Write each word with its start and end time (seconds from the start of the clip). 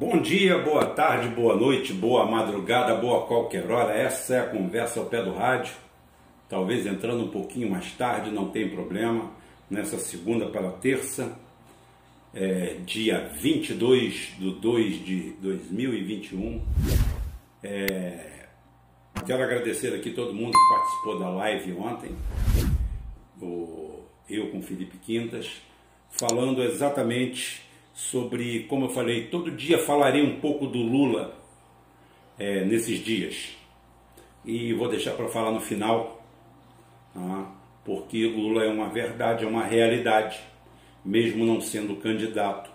Bom 0.00 0.18
dia, 0.18 0.56
boa 0.56 0.86
tarde, 0.86 1.28
boa 1.28 1.54
noite, 1.54 1.92
boa 1.92 2.24
madrugada, 2.24 2.94
boa 2.94 3.26
qualquer 3.26 3.70
hora. 3.70 3.92
Essa 3.92 4.36
é 4.36 4.40
a 4.40 4.46
conversa 4.46 4.98
ao 4.98 5.04
pé 5.04 5.22
do 5.22 5.34
rádio. 5.34 5.74
Talvez 6.48 6.86
entrando 6.86 7.24
um 7.24 7.28
pouquinho 7.28 7.68
mais 7.70 7.92
tarde, 7.92 8.30
não 8.30 8.48
tem 8.48 8.70
problema. 8.70 9.30
Nessa 9.68 9.98
segunda 9.98 10.46
para 10.46 10.70
terça, 10.70 11.38
é, 12.32 12.78
dia 12.86 13.30
22 13.42 14.36
de 14.38 14.50
2 14.52 15.04
de 15.04 15.32
2021. 15.32 16.64
É, 17.62 18.46
quero 19.26 19.42
agradecer 19.42 19.94
aqui 19.94 20.12
todo 20.12 20.32
mundo 20.32 20.52
que 20.52 20.74
participou 20.76 21.18
da 21.18 21.28
live 21.28 21.74
ontem. 21.74 22.16
O, 23.38 24.00
eu 24.30 24.50
com 24.50 24.62
Felipe 24.62 24.96
Quintas, 24.96 25.60
falando 26.10 26.62
exatamente 26.62 27.68
sobre, 28.00 28.60
como 28.60 28.86
eu 28.86 28.90
falei, 28.90 29.26
todo 29.26 29.50
dia 29.50 29.78
falarei 29.78 30.22
um 30.22 30.40
pouco 30.40 30.66
do 30.66 30.78
Lula 30.78 31.36
é, 32.38 32.64
nesses 32.64 32.98
dias. 32.98 33.50
E 34.44 34.72
vou 34.72 34.88
deixar 34.88 35.12
para 35.12 35.28
falar 35.28 35.52
no 35.52 35.60
final, 35.60 36.24
tá? 37.12 37.52
porque 37.84 38.26
Lula 38.26 38.64
é 38.64 38.68
uma 38.68 38.88
verdade, 38.88 39.44
é 39.44 39.46
uma 39.48 39.64
realidade, 39.64 40.40
mesmo 41.04 41.44
não 41.44 41.60
sendo 41.60 41.96
candidato. 41.96 42.70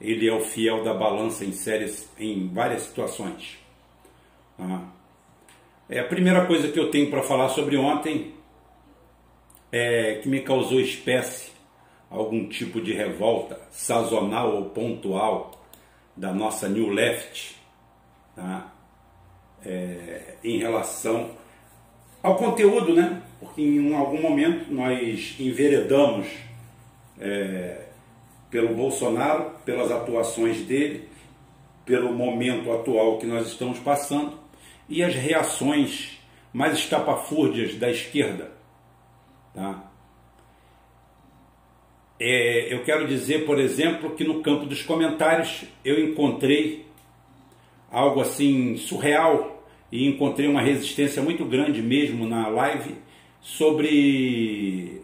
Ele 0.00 0.28
é 0.28 0.32
o 0.32 0.40
fiel 0.40 0.82
da 0.82 0.92
balança 0.92 1.44
em, 1.44 1.52
séries, 1.52 2.10
em 2.18 2.48
várias 2.48 2.82
situações. 2.82 3.56
Tá? 4.58 4.92
É, 5.88 6.00
a 6.00 6.04
primeira 6.04 6.44
coisa 6.44 6.70
que 6.72 6.78
eu 6.78 6.90
tenho 6.90 7.08
para 7.08 7.22
falar 7.22 7.50
sobre 7.50 7.76
ontem 7.76 8.34
é 9.70 10.16
que 10.16 10.28
me 10.28 10.40
causou 10.40 10.80
espécie 10.80 11.55
algum 12.10 12.48
tipo 12.48 12.80
de 12.80 12.92
revolta 12.92 13.60
sazonal 13.70 14.54
ou 14.56 14.70
pontual 14.70 15.52
da 16.16 16.32
nossa 16.32 16.68
New 16.68 16.90
Left 16.90 17.56
tá? 18.36 18.72
É, 19.64 20.34
em 20.44 20.58
relação 20.58 21.30
ao 22.22 22.36
conteúdo, 22.36 22.94
né? 22.94 23.22
Porque 23.40 23.62
em 23.62 23.94
algum 23.94 24.20
momento 24.20 24.72
nós 24.72 25.34
enveredamos 25.40 26.28
é, 27.18 27.86
pelo 28.50 28.74
Bolsonaro, 28.74 29.50
pelas 29.64 29.90
atuações 29.90 30.60
dele, 30.60 31.08
pelo 31.84 32.12
momento 32.12 32.72
atual 32.72 33.18
que 33.18 33.26
nós 33.26 33.46
estamos 33.46 33.78
passando 33.78 34.38
e 34.88 35.02
as 35.02 35.14
reações 35.14 36.18
mais 36.52 36.78
estapafúrdias 36.78 37.74
da 37.74 37.90
esquerda. 37.90 38.52
Tá? 39.54 39.85
É, 42.18 42.72
eu 42.72 42.82
quero 42.82 43.06
dizer, 43.06 43.44
por 43.44 43.58
exemplo, 43.58 44.10
que 44.14 44.24
no 44.24 44.42
campo 44.42 44.64
dos 44.64 44.82
comentários 44.82 45.64
eu 45.84 46.02
encontrei 46.02 46.86
algo 47.90 48.20
assim 48.20 48.76
surreal 48.76 49.64
e 49.92 50.06
encontrei 50.06 50.48
uma 50.48 50.62
resistência 50.62 51.22
muito 51.22 51.44
grande 51.44 51.82
mesmo 51.82 52.26
na 52.26 52.48
live 52.48 52.94
sobre 53.40 55.02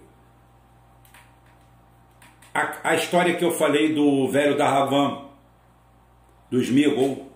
a, 2.55 2.91
a 2.91 2.95
história 2.95 3.37
que 3.37 3.45
eu 3.45 3.53
falei 3.53 3.95
do 3.95 4.27
velho 4.29 4.57
da 4.57 4.69
Ravan, 4.69 5.23
do 6.51 6.61
Smigol, 6.61 7.31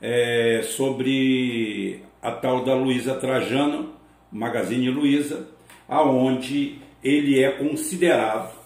é, 0.00 0.62
sobre 0.62 2.02
a 2.22 2.30
tal 2.32 2.64
da 2.64 2.74
Luísa 2.74 3.14
Trajano, 3.14 3.92
Magazine 4.30 4.90
Luiza, 4.90 5.48
aonde 5.88 6.78
ele 7.02 7.42
é 7.42 7.50
considerado 7.52 8.65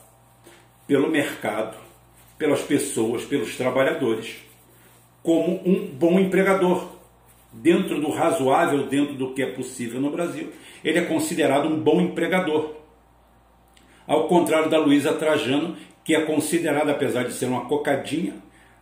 pelo 0.90 1.08
mercado, 1.08 1.76
pelas 2.36 2.62
pessoas, 2.62 3.24
pelos 3.24 3.54
trabalhadores, 3.54 4.38
como 5.22 5.62
um 5.64 5.86
bom 5.86 6.18
empregador. 6.18 6.84
Dentro 7.52 8.00
do 8.00 8.10
razoável, 8.10 8.88
dentro 8.88 9.14
do 9.14 9.32
que 9.32 9.40
é 9.40 9.52
possível 9.52 10.00
no 10.00 10.10
Brasil, 10.10 10.52
ele 10.82 10.98
é 10.98 11.04
considerado 11.04 11.68
um 11.68 11.78
bom 11.78 12.00
empregador. 12.00 12.74
Ao 14.04 14.26
contrário 14.26 14.68
da 14.68 14.78
Luísa 14.78 15.12
Trajano, 15.12 15.76
que 16.04 16.12
é 16.12 16.22
considerada, 16.22 16.90
apesar 16.90 17.22
de 17.22 17.34
ser 17.34 17.46
uma 17.46 17.66
cocadinha, 17.66 18.34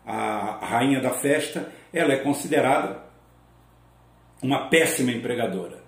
a 0.06 0.60
rainha 0.62 1.02
da 1.02 1.10
festa, 1.10 1.70
ela 1.92 2.14
é 2.14 2.16
considerada 2.16 3.02
uma 4.42 4.68
péssima 4.68 5.12
empregadora. 5.12 5.78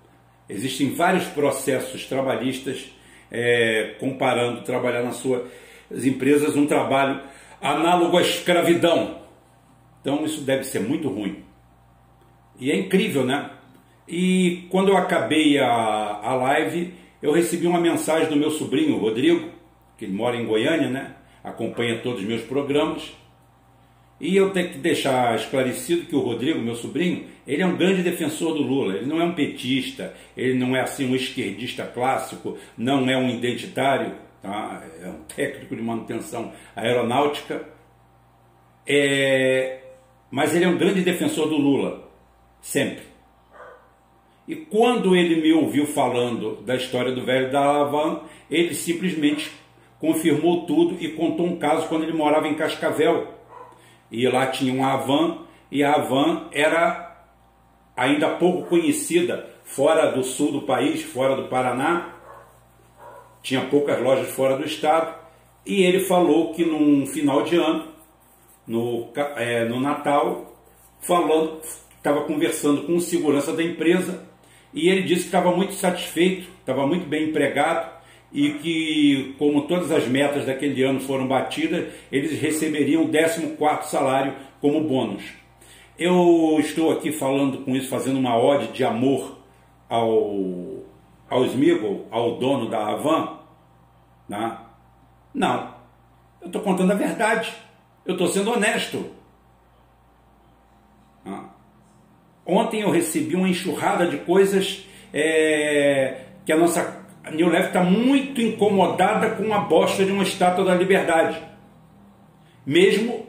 Existem 0.46 0.92
vários 0.94 1.24
processos 1.28 2.04
trabalhistas 2.04 2.90
é, 3.30 3.94
comparando 3.98 4.60
trabalhar 4.64 5.02
na 5.02 5.12
sua 5.12 5.48
as 5.90 6.04
empresas 6.04 6.56
um 6.56 6.66
trabalho 6.66 7.20
análogo 7.60 8.16
à 8.16 8.22
escravidão. 8.22 9.18
Então 10.00 10.24
isso 10.24 10.42
deve 10.42 10.64
ser 10.64 10.80
muito 10.80 11.08
ruim. 11.08 11.44
E 12.58 12.70
é 12.70 12.76
incrível, 12.76 13.24
né? 13.24 13.50
E 14.08 14.66
quando 14.70 14.88
eu 14.88 14.96
acabei 14.96 15.58
a, 15.58 15.68
a 16.22 16.34
live, 16.34 16.94
eu 17.22 17.32
recebi 17.32 17.66
uma 17.66 17.80
mensagem 17.80 18.28
do 18.28 18.36
meu 18.36 18.50
sobrinho, 18.50 18.98
Rodrigo, 18.98 19.50
que 19.96 20.06
mora 20.06 20.36
em 20.36 20.46
Goiânia, 20.46 20.88
né? 20.88 21.14
Acompanha 21.44 21.98
todos 21.98 22.20
os 22.20 22.26
meus 22.26 22.42
programas. 22.42 23.12
E 24.20 24.36
eu 24.36 24.50
tenho 24.50 24.68
que 24.70 24.78
deixar 24.78 25.34
esclarecido 25.34 26.06
que 26.06 26.14
o 26.14 26.20
Rodrigo, 26.20 26.60
meu 26.60 26.74
sobrinho, 26.74 27.24
ele 27.46 27.62
é 27.62 27.66
um 27.66 27.76
grande 27.76 28.02
defensor 28.02 28.52
do 28.52 28.62
Lula. 28.62 28.94
Ele 28.94 29.06
não 29.06 29.20
é 29.20 29.24
um 29.24 29.32
petista, 29.32 30.14
ele 30.36 30.58
não 30.58 30.76
é 30.76 30.80
assim 30.80 31.10
um 31.10 31.16
esquerdista 31.16 31.84
clássico, 31.84 32.58
não 32.76 33.08
é 33.08 33.16
um 33.16 33.30
identitário 33.30 34.14
tá? 34.42 34.82
é 35.02 35.08
um 35.08 35.22
técnico 35.24 35.74
de 35.74 35.82
manutenção 35.82 36.52
aeronáutica, 36.74 37.66
é, 38.86 39.80
mas 40.30 40.54
ele 40.54 40.64
é 40.64 40.68
um 40.68 40.78
grande 40.78 41.02
defensor 41.02 41.48
do 41.48 41.56
Lula, 41.56 42.08
sempre. 42.60 43.04
E 44.48 44.56
quando 44.56 45.14
ele 45.14 45.40
me 45.40 45.52
ouviu 45.52 45.86
falando 45.86 46.60
da 46.62 46.74
história 46.74 47.12
do 47.12 47.24
velho 47.24 47.52
da 47.52 47.60
Havan, 47.60 48.22
ele 48.50 48.74
simplesmente 48.74 49.52
confirmou 50.00 50.66
tudo 50.66 50.96
e 50.98 51.08
contou 51.10 51.46
um 51.46 51.56
caso 51.56 51.86
quando 51.86 52.02
ele 52.02 52.12
morava 52.12 52.48
em 52.48 52.54
Cascavel. 52.54 53.28
E 54.10 54.26
lá 54.26 54.46
tinha 54.48 54.72
uma 54.72 54.94
Havan, 54.94 55.42
e 55.70 55.84
a 55.84 55.92
Havan 55.94 56.48
era 56.52 57.26
ainda 57.96 58.30
pouco 58.30 58.68
conhecida 58.68 59.48
fora 59.62 60.10
do 60.10 60.24
sul 60.24 60.50
do 60.50 60.62
país, 60.62 61.02
fora 61.02 61.36
do 61.36 61.48
Paraná, 61.48 62.16
tinha 63.42 63.62
poucas 63.62 64.00
lojas 64.00 64.28
fora 64.30 64.56
do 64.56 64.64
estado, 64.64 65.14
e 65.64 65.82
ele 65.82 66.00
falou 66.00 66.52
que 66.54 66.64
num 66.64 67.06
final 67.06 67.42
de 67.42 67.56
ano, 67.56 67.86
no, 68.66 69.08
é, 69.36 69.64
no 69.64 69.80
Natal, 69.80 70.56
estava 71.00 72.22
conversando 72.22 72.82
com 72.82 72.96
o 72.96 73.00
segurança 73.00 73.52
da 73.52 73.62
empresa, 73.62 74.26
e 74.72 74.88
ele 74.88 75.02
disse 75.02 75.22
que 75.22 75.28
estava 75.28 75.54
muito 75.54 75.74
satisfeito, 75.74 76.48
estava 76.60 76.86
muito 76.86 77.06
bem 77.06 77.28
empregado, 77.28 78.00
e 78.32 78.50
que, 78.54 79.34
como 79.38 79.62
todas 79.62 79.90
as 79.90 80.06
metas 80.06 80.46
daquele 80.46 80.82
ano 80.84 81.00
foram 81.00 81.26
batidas, 81.26 81.92
eles 82.12 82.40
receberiam 82.40 83.04
o 83.04 83.08
14 83.08 83.90
salário 83.90 84.34
como 84.60 84.84
bônus. 84.84 85.24
Eu 85.98 86.56
estou 86.60 86.92
aqui 86.92 87.12
falando 87.12 87.58
com 87.58 87.74
isso, 87.74 87.88
fazendo 87.88 88.18
uma 88.18 88.40
ode 88.40 88.68
de 88.68 88.84
amor 88.84 89.38
ao 89.88 90.69
ao 91.30 91.44
Smigol, 91.46 92.08
ao 92.10 92.36
dono 92.38 92.68
da 92.68 92.88
Havan? 92.88 93.38
Né? 94.28 94.58
Não. 95.32 95.74
Eu 96.40 96.48
estou 96.48 96.60
contando 96.60 96.90
a 96.90 96.96
verdade. 96.96 97.54
Eu 98.04 98.14
estou 98.14 98.26
sendo 98.26 98.50
honesto. 98.50 99.06
Né? 101.24 101.40
Ontem 102.44 102.80
eu 102.80 102.90
recebi 102.90 103.36
uma 103.36 103.48
enxurrada 103.48 104.08
de 104.08 104.18
coisas 104.18 104.84
é, 105.14 106.24
que 106.44 106.52
a 106.52 106.56
nossa 106.56 107.00
New 107.32 107.48
Left 107.48 107.68
está 107.68 107.84
muito 107.84 108.40
incomodada 108.40 109.30
com 109.30 109.52
a 109.54 109.58
bosta 109.58 110.04
de 110.04 110.10
uma 110.10 110.24
estátua 110.24 110.64
da 110.64 110.74
liberdade. 110.74 111.40
Mesmo 112.66 113.26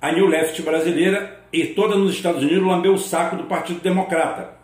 a 0.00 0.10
New 0.10 0.26
Left 0.26 0.60
brasileira 0.62 1.40
e 1.52 1.66
toda 1.66 1.94
nos 1.94 2.14
Estados 2.14 2.42
Unidos 2.42 2.66
lambeu 2.66 2.94
o 2.94 2.98
saco 2.98 3.36
do 3.36 3.44
Partido 3.44 3.80
Democrata. 3.80 4.56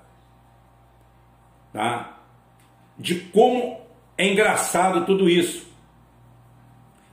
Tá? 1.72 2.17
De 2.98 3.14
como 3.16 3.78
é 4.16 4.26
engraçado 4.26 5.06
tudo 5.06 5.28
isso. 5.28 5.68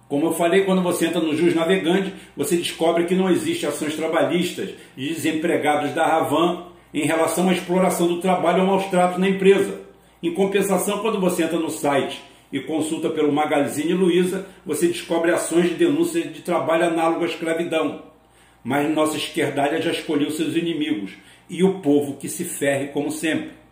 Como 0.08 0.28
eu 0.28 0.34
falei, 0.34 0.66
quando 0.66 0.84
você 0.84 1.08
entra 1.08 1.20
no 1.20 1.36
Jus 1.36 1.56
Navegante, 1.56 2.14
você 2.38 2.58
descobre 2.58 3.06
que 3.06 3.16
não 3.16 3.30
existe 3.30 3.66
ações 3.66 3.96
trabalhistas 3.96 4.70
de 4.96 5.08
desempregados 5.08 5.94
da 5.94 6.06
Ravan 6.06 6.66
em 6.94 7.06
relação 7.06 7.50
à 7.50 7.54
exploração 7.54 8.08
do 8.08 8.22
trabalho 8.22 8.62
ou 8.62 8.68
maus 8.68 8.86
tratos 8.86 9.20
na 9.20 9.28
empresa. 9.28 9.82
Em 10.22 10.34
compensação, 10.34 11.00
quando 11.00 11.20
você 11.20 11.44
entra 11.44 11.60
no 11.60 11.70
site 11.70 12.22
e 12.52 12.60
consulta 12.60 13.10
pelo 13.10 13.32
Magazine 13.32 13.94
Luiza, 13.94 14.48
você 14.66 14.88
descobre 14.88 15.32
ações 15.32 15.70
de 15.70 15.76
denúncia 15.76 16.22
de 16.22 16.42
trabalho 16.42 16.86
análogo 16.86 17.24
à 17.24 17.28
escravidão. 17.28 18.04
Mas 18.64 18.90
nossa 18.90 19.18
esquerdalha 19.18 19.82
já 19.82 19.92
escolheu 19.92 20.32
seus 20.32 20.56
inimigos 20.56 21.12
e 21.50 21.64
o 21.64 21.80
povo 21.80 22.18
que 22.18 22.30
se 22.30 22.46
ferre 22.46 22.88
como 22.88 23.12
sempre. 23.12 23.65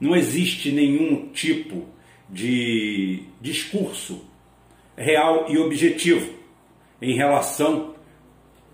Não 0.00 0.14
existe 0.14 0.70
nenhum 0.72 1.28
tipo 1.28 1.86
de 2.28 3.22
discurso 3.40 4.24
real 4.96 5.46
e 5.48 5.58
objetivo 5.58 6.32
em 7.00 7.14
relação 7.14 7.94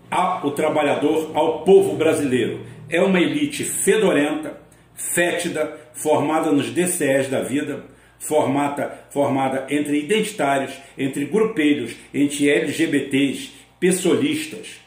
ao 0.09 0.51
trabalhador, 0.51 1.31
ao 1.33 1.63
povo 1.63 1.95
brasileiro. 1.95 2.65
É 2.89 3.01
uma 3.01 3.19
elite 3.19 3.63
fedorenta, 3.63 4.59
fétida, 4.93 5.79
formada 5.93 6.51
nos 6.51 6.69
DCEs 6.69 7.29
da 7.29 7.41
vida, 7.41 7.85
formada, 8.19 9.05
formada 9.09 9.65
entre 9.69 9.99
identitários, 9.99 10.73
entre 10.97 11.25
grupelhos, 11.25 11.95
entre 12.13 12.49
LGBTs, 12.49 13.51
pessoalistas. 13.79 14.79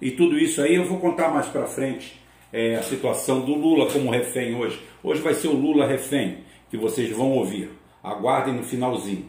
E 0.00 0.10
tudo 0.10 0.38
isso 0.38 0.60
aí 0.60 0.74
eu 0.74 0.84
vou 0.84 0.98
contar 0.98 1.28
mais 1.28 1.46
para 1.46 1.66
frente 1.66 2.18
é, 2.52 2.76
a 2.76 2.82
situação 2.82 3.40
do 3.40 3.54
Lula 3.54 3.90
como 3.90 4.10
refém 4.10 4.54
hoje. 4.54 4.80
Hoje 5.02 5.20
vai 5.20 5.34
ser 5.34 5.48
o 5.48 5.56
Lula 5.56 5.86
refém 5.86 6.38
que 6.70 6.76
vocês 6.76 7.10
vão 7.10 7.32
ouvir. 7.32 7.70
Aguardem 8.02 8.54
no 8.54 8.62
finalzinho. 8.62 9.26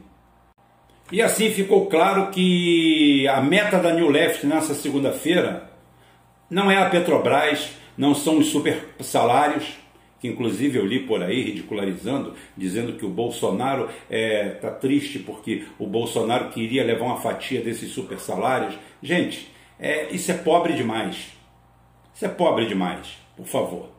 E 1.12 1.22
assim 1.22 1.50
ficou 1.50 1.88
claro 1.88 2.30
que 2.30 3.28
a 3.28 3.42
meta 3.42 3.80
da 3.80 3.92
New 3.92 4.10
Left 4.10 4.46
nessa 4.46 4.76
segunda-feira 4.76 5.70
não 6.50 6.70
é 6.70 6.78
a 6.78 6.90
Petrobras, 6.90 7.72
não 7.98 8.14
são 8.14 8.38
os 8.38 8.48
super 8.48 8.90
salários, 9.00 9.74
que 10.20 10.28
inclusive 10.28 10.78
eu 10.78 10.86
li 10.86 11.00
por 11.00 11.24
aí 11.24 11.42
ridicularizando, 11.42 12.36
dizendo 12.56 12.94
que 12.94 13.06
o 13.06 13.10
Bolsonaro 13.10 13.86
está 13.86 13.96
é, 14.10 14.50
tá 14.50 14.70
triste 14.70 15.18
porque 15.18 15.64
o 15.80 15.88
Bolsonaro 15.88 16.50
queria 16.50 16.84
levar 16.84 17.06
uma 17.06 17.22
fatia 17.22 17.62
desses 17.62 17.92
super 17.92 18.20
salários. 18.20 18.78
Gente, 19.02 19.50
é, 19.80 20.10
isso 20.12 20.32
é 20.32 20.36
pobre 20.36 20.74
demais. 20.74 21.39
Isso 22.20 22.26
é 22.26 22.28
pobre 22.28 22.66
demais, 22.66 23.18
por 23.38 23.46
favor. 23.46 23.90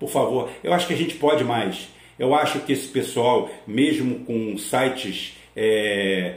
Por 0.00 0.08
favor, 0.08 0.50
eu 0.64 0.74
acho 0.74 0.88
que 0.88 0.92
a 0.92 0.96
gente 0.96 1.14
pode 1.14 1.44
mais. 1.44 1.88
Eu 2.18 2.34
acho 2.34 2.58
que 2.58 2.72
esse 2.72 2.88
pessoal, 2.88 3.48
mesmo 3.64 4.24
com 4.24 4.58
sites 4.58 5.36
é, 5.54 6.34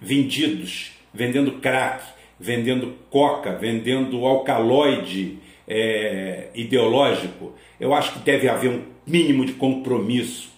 vendidos, 0.00 0.92
vendendo 1.12 1.60
crack, 1.60 2.02
vendendo 2.38 2.94
coca, 3.10 3.58
vendendo 3.58 4.24
alcaloide 4.24 5.36
é, 5.68 6.48
ideológico, 6.54 7.52
eu 7.78 7.92
acho 7.92 8.14
que 8.14 8.20
deve 8.20 8.48
haver 8.48 8.70
um 8.70 8.82
mínimo 9.06 9.44
de 9.44 9.52
compromisso, 9.52 10.48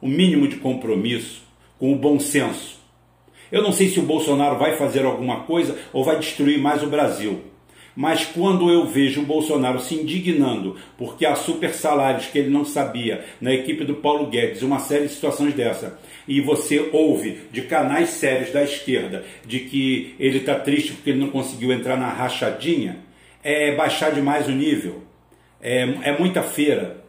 um 0.00 0.08
mínimo 0.08 0.48
de 0.48 0.56
compromisso 0.56 1.42
com 1.78 1.92
o 1.92 1.96
bom 1.96 2.18
senso. 2.18 2.80
Eu 3.52 3.62
não 3.62 3.70
sei 3.70 3.90
se 3.90 4.00
o 4.00 4.04
Bolsonaro 4.04 4.58
vai 4.58 4.78
fazer 4.78 5.04
alguma 5.04 5.40
coisa 5.40 5.78
ou 5.92 6.02
vai 6.02 6.18
destruir 6.18 6.58
mais 6.58 6.82
o 6.82 6.86
Brasil. 6.86 7.57
Mas 8.00 8.24
quando 8.24 8.70
eu 8.70 8.86
vejo 8.86 9.22
o 9.22 9.26
Bolsonaro 9.26 9.80
se 9.80 9.96
indignando 9.96 10.76
porque 10.96 11.26
há 11.26 11.34
super 11.34 11.74
salários 11.74 12.26
que 12.26 12.38
ele 12.38 12.48
não 12.48 12.64
sabia 12.64 13.24
na 13.40 13.52
equipe 13.52 13.84
do 13.84 13.96
Paulo 13.96 14.28
Guedes, 14.28 14.62
uma 14.62 14.78
série 14.78 15.08
de 15.08 15.14
situações 15.14 15.52
dessa, 15.52 15.98
e 16.28 16.40
você 16.40 16.90
ouve 16.92 17.40
de 17.50 17.62
canais 17.62 18.10
sérios 18.10 18.52
da 18.52 18.62
esquerda 18.62 19.24
de 19.44 19.58
que 19.58 20.14
ele 20.20 20.38
está 20.38 20.54
triste 20.54 20.92
porque 20.92 21.10
ele 21.10 21.18
não 21.18 21.30
conseguiu 21.30 21.72
entrar 21.72 21.96
na 21.96 22.08
rachadinha, 22.08 22.98
é 23.42 23.74
baixar 23.74 24.12
demais 24.12 24.46
o 24.46 24.52
nível. 24.52 25.02
É, 25.60 25.82
é 26.04 26.16
muita 26.16 26.40
feira, 26.40 27.04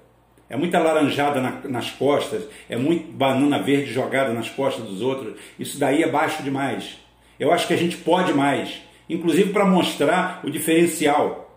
é 0.50 0.58
muita 0.58 0.80
laranjada 0.80 1.40
na, 1.40 1.62
nas 1.66 1.92
costas, 1.92 2.42
é 2.68 2.76
muito 2.76 3.12
banana 3.12 3.62
verde 3.62 3.94
jogada 3.94 4.34
nas 4.34 4.50
costas 4.50 4.86
dos 4.86 5.04
outros. 5.04 5.36
Isso 5.60 5.78
daí 5.78 6.02
é 6.02 6.10
baixo 6.10 6.42
demais. 6.42 6.98
Eu 7.40 7.54
acho 7.54 7.68
que 7.68 7.76
a 7.76 7.78
gente 7.78 7.96
pode 7.96 8.34
mais 8.34 8.89
inclusive 9.10 9.52
para 9.52 9.66
mostrar 9.66 10.42
o 10.44 10.52
diferencial. 10.52 11.50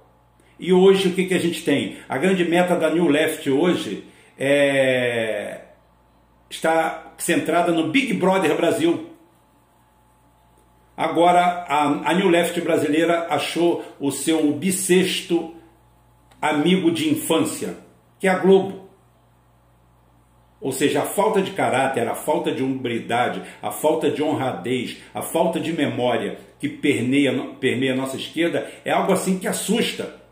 E 0.58 0.72
hoje 0.72 1.08
o 1.08 1.12
que, 1.12 1.26
que 1.26 1.34
a 1.34 1.38
gente 1.38 1.62
tem? 1.62 1.98
A 2.08 2.16
grande 2.16 2.44
meta 2.44 2.74
da 2.76 2.88
New 2.88 3.08
Left 3.08 3.48
hoje 3.50 4.04
é... 4.38 5.60
está 6.48 7.12
centrada 7.18 7.72
no 7.72 7.90
Big 7.90 8.14
Brother 8.14 8.56
Brasil. 8.56 9.10
Agora 10.96 11.66
a, 11.68 12.10
a 12.10 12.14
New 12.14 12.28
Left 12.28 12.60
brasileira 12.60 13.26
achou 13.28 13.84
o 13.98 14.10
seu 14.10 14.52
bissexto 14.52 15.54
amigo 16.40 16.90
de 16.90 17.10
infância, 17.10 17.76
que 18.18 18.26
é 18.26 18.30
a 18.30 18.38
Globo. 18.38 18.81
Ou 20.62 20.70
seja, 20.70 21.02
a 21.02 21.06
falta 21.06 21.42
de 21.42 21.50
caráter, 21.50 22.06
a 22.06 22.14
falta 22.14 22.52
de 22.52 22.62
umbridade, 22.62 23.42
a 23.60 23.72
falta 23.72 24.08
de 24.08 24.22
honradez, 24.22 24.98
a 25.12 25.20
falta 25.20 25.58
de 25.58 25.72
memória 25.72 26.38
que 26.60 26.68
permeia, 26.68 27.32
permeia 27.58 27.92
a 27.92 27.96
nossa 27.96 28.16
esquerda 28.16 28.70
é 28.84 28.92
algo 28.92 29.12
assim 29.12 29.40
que 29.40 29.48
assusta. 29.48 30.22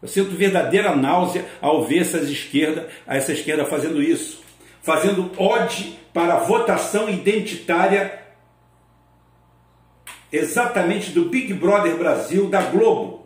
Eu 0.00 0.08
sinto 0.08 0.30
verdadeira 0.30 0.96
náusea 0.96 1.44
ao 1.60 1.84
ver 1.84 1.98
essas 1.98 2.30
esquerda, 2.30 2.88
essa 3.06 3.30
esquerda 3.32 3.66
fazendo 3.66 4.02
isso, 4.02 4.42
fazendo 4.80 5.30
ode 5.36 5.98
para 6.14 6.34
a 6.34 6.40
votação 6.40 7.10
identitária 7.10 8.20
exatamente 10.32 11.10
do 11.10 11.26
Big 11.26 11.52
Brother 11.52 11.94
Brasil 11.96 12.48
da 12.48 12.62
Globo 12.62 13.17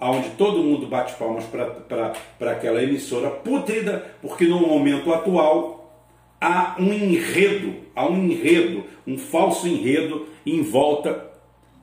onde 0.00 0.30
todo 0.30 0.62
mundo 0.62 0.86
bate 0.86 1.14
palmas 1.14 1.44
para 1.44 2.52
aquela 2.52 2.82
emissora 2.82 3.30
pútrida, 3.30 4.14
porque 4.22 4.44
no 4.44 4.60
momento 4.60 5.12
atual 5.12 5.92
há 6.40 6.76
um 6.78 6.92
enredo, 6.92 7.74
há 7.94 8.06
um 8.06 8.16
enredo, 8.24 8.84
um 9.06 9.18
falso 9.18 9.66
enredo 9.66 10.26
em 10.46 10.62
volta 10.62 11.26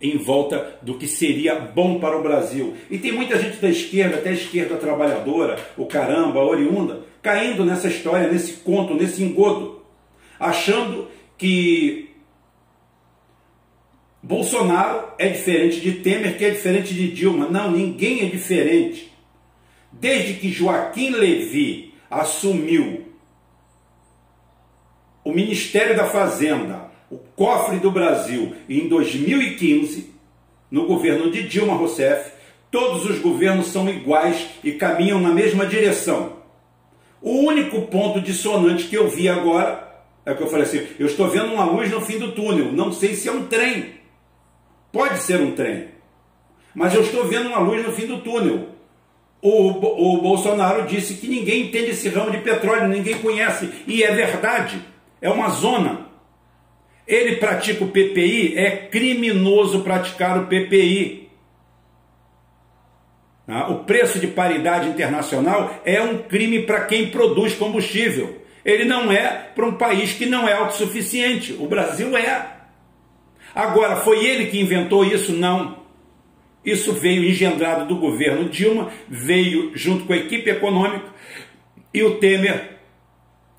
em 0.02 0.18
volta 0.18 0.78
do 0.82 0.98
que 0.98 1.08
seria 1.08 1.56
bom 1.56 2.00
para 2.00 2.18
o 2.18 2.22
Brasil. 2.22 2.76
E 2.92 2.98
tem 2.98 3.12
muita 3.12 3.40
gente 3.40 3.58
da 3.58 3.70
esquerda, 3.70 4.18
até 4.18 4.30
a 4.30 4.34
esquerda 4.34 4.76
trabalhadora, 4.76 5.58
o 5.78 5.86
caramba, 5.86 6.42
a 6.42 6.46
oriunda, 6.46 7.02
caindo 7.22 7.66
nessa 7.66 7.88
história, 7.88 8.28
nesse 8.28 8.54
conto, 8.58 8.94
nesse 8.94 9.24
engodo, 9.24 9.82
achando 10.40 11.08
que 11.38 12.05
Bolsonaro 14.26 15.10
é 15.20 15.28
diferente 15.28 15.80
de 15.80 15.92
Temer, 16.00 16.36
que 16.36 16.46
é 16.46 16.50
diferente 16.50 16.96
de 16.96 17.12
Dilma. 17.12 17.48
Não, 17.48 17.70
ninguém 17.70 18.24
é 18.24 18.26
diferente. 18.26 19.14
Desde 19.92 20.34
que 20.34 20.52
Joaquim 20.52 21.12
Levi 21.12 21.94
assumiu 22.10 23.06
o 25.24 25.32
Ministério 25.32 25.96
da 25.96 26.06
Fazenda, 26.06 26.90
o 27.12 27.20
cofre 27.36 27.78
do 27.78 27.92
Brasil, 27.92 28.56
em 28.68 28.88
2015, 28.88 30.12
no 30.72 30.88
governo 30.88 31.30
de 31.30 31.48
Dilma 31.48 31.76
Rousseff, 31.76 32.32
todos 32.72 33.08
os 33.08 33.20
governos 33.20 33.68
são 33.68 33.88
iguais 33.88 34.48
e 34.64 34.72
caminham 34.72 35.22
na 35.22 35.30
mesma 35.30 35.68
direção. 35.68 36.38
O 37.22 37.42
único 37.42 37.84
ponto 37.84 38.20
dissonante 38.20 38.86
que 38.86 38.98
eu 38.98 39.08
vi 39.08 39.30
agora 39.30 39.86
é 40.26 40.34
que 40.34 40.42
eu 40.42 40.48
falei 40.48 40.66
assim: 40.66 40.88
eu 40.98 41.06
estou 41.06 41.30
vendo 41.30 41.54
uma 41.54 41.66
luz 41.66 41.92
no 41.92 42.02
fim 42.02 42.18
do 42.18 42.32
túnel, 42.32 42.72
não 42.72 42.92
sei 42.92 43.14
se 43.14 43.30
é 43.30 43.32
um 43.32 43.46
trem. 43.46 43.95
Pode 44.96 45.20
ser 45.20 45.42
um 45.42 45.52
trem. 45.52 45.90
Mas 46.74 46.94
eu 46.94 47.02
estou 47.02 47.26
vendo 47.26 47.50
uma 47.50 47.60
luz 47.60 47.86
no 47.86 47.92
fim 47.92 48.08
do 48.08 48.22
túnel. 48.22 48.70
O, 49.42 49.72
o 49.72 50.22
Bolsonaro 50.22 50.88
disse 50.88 51.16
que 51.16 51.28
ninguém 51.28 51.64
entende 51.64 51.92
esse 51.92 52.08
ramo 52.08 52.32
de 52.32 52.38
petróleo, 52.38 52.88
ninguém 52.88 53.18
conhece. 53.20 53.70
E 53.86 54.02
é 54.02 54.14
verdade. 54.14 54.82
É 55.22 55.30
uma 55.30 55.50
zona. 55.50 56.08
Ele 57.06 57.36
pratica 57.36 57.84
o 57.84 57.90
PPI, 57.90 58.58
é 58.58 58.72
criminoso 58.88 59.82
praticar 59.82 60.38
o 60.38 60.48
PPI. 60.48 61.30
Ah, 63.50 63.70
o 63.70 63.84
preço 63.84 64.18
de 64.18 64.28
paridade 64.28 64.88
internacional 64.88 65.82
é 65.84 66.02
um 66.02 66.20
crime 66.20 66.62
para 66.62 66.86
quem 66.86 67.10
produz 67.10 67.54
combustível. 67.54 68.42
Ele 68.64 68.86
não 68.86 69.12
é 69.12 69.50
para 69.54 69.66
um 69.66 69.74
país 69.74 70.14
que 70.14 70.26
não 70.26 70.48
é 70.48 70.54
autossuficiente. 70.54 71.52
O 71.60 71.68
Brasil 71.68 72.16
é. 72.16 72.55
Agora, 73.56 73.96
foi 73.96 74.26
ele 74.26 74.48
que 74.48 74.60
inventou 74.60 75.06
isso? 75.06 75.32
Não. 75.32 75.78
Isso 76.66 76.92
veio 76.92 77.24
engendrado 77.24 77.86
do 77.86 77.96
governo 77.96 78.50
Dilma, 78.50 78.90
veio 79.08 79.72
junto 79.76 80.04
com 80.04 80.14
a 80.14 80.18
equipe 80.18 80.50
econômica 80.50 81.06
e 81.94 82.04
o 82.04 82.16
Temer 82.16 82.76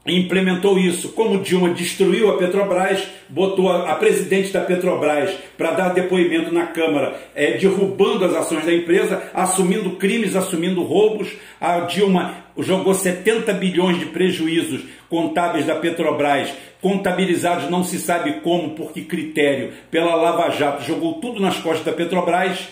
implementou 0.06 0.78
isso. 0.78 1.10
Como 1.12 1.42
Dilma 1.42 1.70
destruiu 1.70 2.30
a 2.30 2.36
Petrobras, 2.36 3.06
botou 3.28 3.70
a, 3.70 3.92
a 3.92 3.94
presidente 3.94 4.52
da 4.52 4.60
Petrobras 4.60 5.30
para 5.56 5.72
dar 5.72 5.88
depoimento 5.90 6.52
na 6.52 6.66
Câmara, 6.66 7.18
é, 7.34 7.52
derrubando 7.52 8.24
as 8.24 8.34
ações 8.34 8.64
da 8.64 8.74
empresa, 8.74 9.30
assumindo 9.32 9.90
crimes, 9.92 10.36
assumindo 10.36 10.82
roubos. 10.82 11.28
A 11.60 11.80
Dilma 11.80 12.44
jogou 12.58 12.94
70 12.94 13.52
bilhões 13.54 13.98
de 13.98 14.06
prejuízos 14.06 14.82
contábeis 15.08 15.66
da 15.66 15.76
Petrobras 15.76 16.52
contabilizados 16.80 17.70
não 17.70 17.82
se 17.82 17.98
sabe 17.98 18.40
como, 18.40 18.70
por 18.70 18.92
que 18.92 19.04
critério, 19.04 19.72
pela 19.90 20.14
Lava 20.14 20.50
Jato, 20.50 20.84
jogou 20.84 21.14
tudo 21.14 21.40
nas 21.40 21.58
costas 21.58 21.84
da 21.84 21.92
Petrobras, 21.92 22.68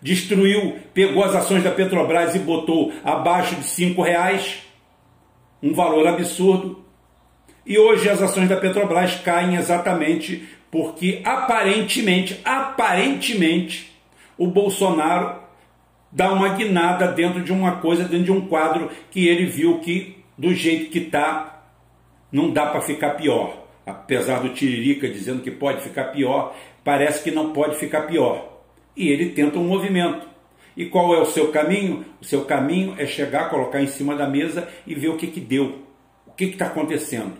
destruiu, 0.00 0.76
pegou 0.94 1.24
as 1.24 1.34
ações 1.34 1.64
da 1.64 1.70
Petrobras 1.70 2.34
e 2.34 2.38
botou 2.38 2.92
abaixo 3.02 3.56
de 3.56 3.64
cinco 3.64 4.02
reais, 4.02 4.62
um 5.62 5.72
valor 5.72 6.06
absurdo. 6.06 6.84
E 7.66 7.78
hoje 7.78 8.08
as 8.08 8.22
ações 8.22 8.48
da 8.48 8.56
Petrobras 8.56 9.16
caem 9.16 9.56
exatamente 9.56 10.48
porque 10.70 11.20
aparentemente, 11.24 12.40
aparentemente, 12.44 13.92
o 14.36 14.46
Bolsonaro 14.46 15.40
dá 16.10 16.32
uma 16.32 16.50
guinada 16.50 17.08
dentro 17.08 17.42
de 17.42 17.52
uma 17.52 17.76
coisa, 17.76 18.04
dentro 18.04 18.24
de 18.24 18.32
um 18.32 18.46
quadro 18.46 18.90
que 19.10 19.26
ele 19.26 19.46
viu 19.46 19.78
que 19.80 20.17
do 20.38 20.54
jeito 20.54 20.90
que 20.90 21.00
está 21.00 21.64
não 22.30 22.50
dá 22.50 22.66
para 22.66 22.80
ficar 22.80 23.10
pior. 23.10 23.66
Apesar 23.84 24.40
do 24.40 24.50
Tiririca 24.50 25.08
dizendo 25.08 25.42
que 25.42 25.50
pode 25.50 25.80
ficar 25.80 26.04
pior, 26.04 26.54
parece 26.84 27.24
que 27.24 27.30
não 27.30 27.52
pode 27.52 27.76
ficar 27.76 28.02
pior. 28.02 28.56
e 28.96 29.08
ele 29.08 29.30
tenta 29.30 29.58
um 29.58 29.64
movimento. 29.64 30.26
E 30.76 30.86
qual 30.86 31.14
é 31.14 31.20
o 31.20 31.26
seu 31.26 31.50
caminho? 31.50 32.04
O 32.20 32.24
seu 32.24 32.44
caminho 32.44 32.94
é 32.98 33.06
chegar, 33.06 33.50
colocar 33.50 33.80
em 33.80 33.86
cima 33.86 34.14
da 34.14 34.28
mesa 34.28 34.68
e 34.86 34.94
ver 34.94 35.08
o 35.08 35.16
que, 35.16 35.26
que 35.26 35.40
deu, 35.40 35.82
o 36.26 36.32
que 36.32 36.44
está 36.44 36.66
acontecendo, 36.66 37.34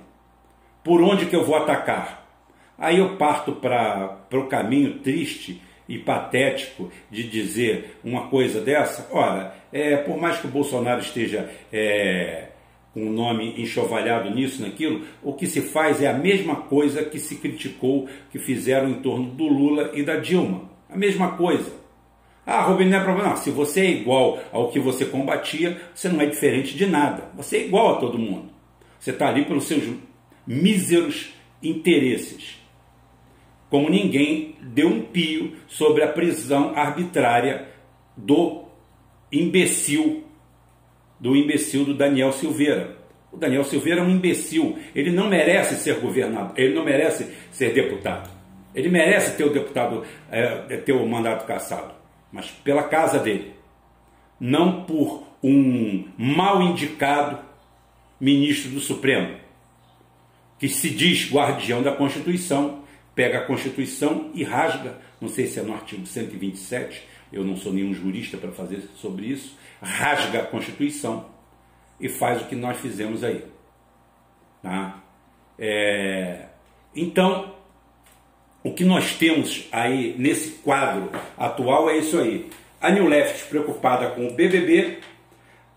por 0.83 1.01
onde 1.01 1.27
que 1.27 1.37
eu 1.37 1.45
vou 1.45 1.57
atacar. 1.57 2.27
Aí 2.77 2.99
eu 2.99 3.17
parto 3.17 3.53
para 3.53 4.19
o 4.33 4.47
caminho 4.47 5.01
triste 5.01 5.61
e 5.89 5.99
patético 5.99 6.91
de 7.11 7.29
dizer 7.29 7.99
uma 8.05 8.29
coisa 8.29 8.61
dessa. 8.61 9.09
Ora, 9.11 9.55
é, 9.73 9.97
por 9.97 10.17
mais 10.17 10.39
que 10.39 10.47
o 10.47 10.51
Bolsonaro 10.51 11.01
esteja 11.01 11.49
é, 11.73 12.48
com 12.99 13.09
o 13.09 13.13
nome 13.13 13.55
enxovalhado 13.61 14.31
nisso, 14.35 14.61
naquilo, 14.63 15.03
o 15.23 15.33
que 15.33 15.47
se 15.47 15.61
faz 15.61 16.03
é 16.03 16.09
a 16.09 16.13
mesma 16.13 16.57
coisa 16.57 17.05
que 17.05 17.21
se 17.21 17.37
criticou, 17.37 18.09
que 18.31 18.39
fizeram 18.39 18.91
em 18.91 18.95
torno 18.95 19.31
do 19.31 19.47
Lula 19.47 19.93
e 19.95 20.03
da 20.03 20.17
Dilma. 20.17 20.69
A 20.91 20.97
mesma 20.97 21.33
coisa. 21.37 21.71
Ah, 22.45 22.63
Rubinho, 22.63 22.91
não 22.91 22.99
é 22.99 23.05
problema. 23.05 23.31
Não, 23.31 23.37
se 23.37 23.51
você 23.51 23.81
é 23.83 23.91
igual 23.91 24.41
ao 24.51 24.71
que 24.71 24.81
você 24.81 25.05
combatia, 25.05 25.81
você 25.95 26.09
não 26.09 26.21
é 26.21 26.27
diferente 26.27 26.77
de 26.77 26.87
nada. 26.87 27.31
Você 27.37 27.59
é 27.59 27.67
igual 27.67 27.97
a 27.97 28.01
todo 28.01 28.19
mundo. 28.19 28.51
Você 28.99 29.11
está 29.11 29.29
ali 29.29 29.45
pelos 29.45 29.65
seus 29.65 29.85
míseros 30.47 31.35
interesses 31.63 32.59
como 33.71 33.91
ninguém 33.91 34.57
deu 34.63 34.89
um 34.89 35.03
pio 35.03 35.53
sobre 35.67 36.03
a 36.03 36.09
prisão 36.09 36.73
arbitrária 36.75 37.69
do 38.17 38.65
imbecil, 39.31 40.25
do 41.21 41.37
imbecil 41.37 41.85
do 41.85 41.95
Daniel 41.95 42.33
Silveira. 42.33 42.97
O 43.31 43.37
Daniel 43.37 43.65
Silveira 43.65 44.01
é 44.01 44.05
um 44.05 44.11
imbecil, 44.11 44.79
ele 44.95 45.11
não 45.11 45.29
merece 45.29 45.77
ser 45.77 46.01
governador, 46.01 46.53
ele 46.57 46.75
não 46.75 46.85
merece 46.85 47.31
ser 47.51 47.75
deputado. 47.75 48.31
Ele 48.75 48.89
merece 48.89 49.37
ter 49.37 49.45
o 49.45 49.51
deputado, 49.51 50.05
é, 50.31 50.77
ter 50.79 50.93
o 50.93 51.07
mandato 51.07 51.47
cassado, 51.47 51.93
mas 52.33 52.47
pela 52.51 52.85
casa 52.85 53.19
dele, 53.19 53.53
não 54.39 54.85
por 54.85 55.25
um 55.43 56.05
mal 56.17 56.63
indicado 56.63 57.39
ministro 58.21 58.71
do 58.71 58.81
Supremo, 58.81 59.37
que 60.59 60.69
se 60.69 60.91
diz 60.91 61.31
guardião 61.31 61.83
da 61.83 61.93
Constituição 61.93 62.83
pega 63.19 63.39
a 63.39 63.45
Constituição 63.45 64.31
e 64.33 64.45
rasga, 64.45 64.97
não 65.21 65.29
sei 65.29 65.49
se 65.49 65.59
é 65.59 65.63
no 65.65 65.75
artigo 65.75 66.07
127, 66.07 67.03
eu 67.33 67.45
não 67.45 67.57
sou 67.57 67.73
nenhum 67.73 67.93
jurista 67.93 68.37
para 68.37 68.51
fazer 68.51 68.89
sobre 68.97 69.27
isso, 69.27 69.57
rasga 69.83 70.41
a 70.41 70.47
Constituição 70.47 71.27
e 72.01 72.09
faz 72.09 72.43
o 72.43 72.47
que 72.47 72.55
nós 72.55 72.79
fizemos 72.79 73.23
aí. 73.23 73.45
Tá? 74.63 75.03
É, 75.59 76.47
então, 76.95 77.55
o 78.63 78.73
que 78.73 78.85
nós 78.85 79.15
temos 79.15 79.69
aí 79.71 80.15
nesse 80.19 80.51
quadro 80.59 81.11
atual 81.37 81.91
é 81.91 81.99
isso 81.99 82.19
aí. 82.19 82.51
A 82.81 82.91
New 82.91 83.09
Left 83.09 83.49
preocupada 83.49 84.11
com 84.11 84.27
o 84.27 84.33
BBB, 84.33 84.99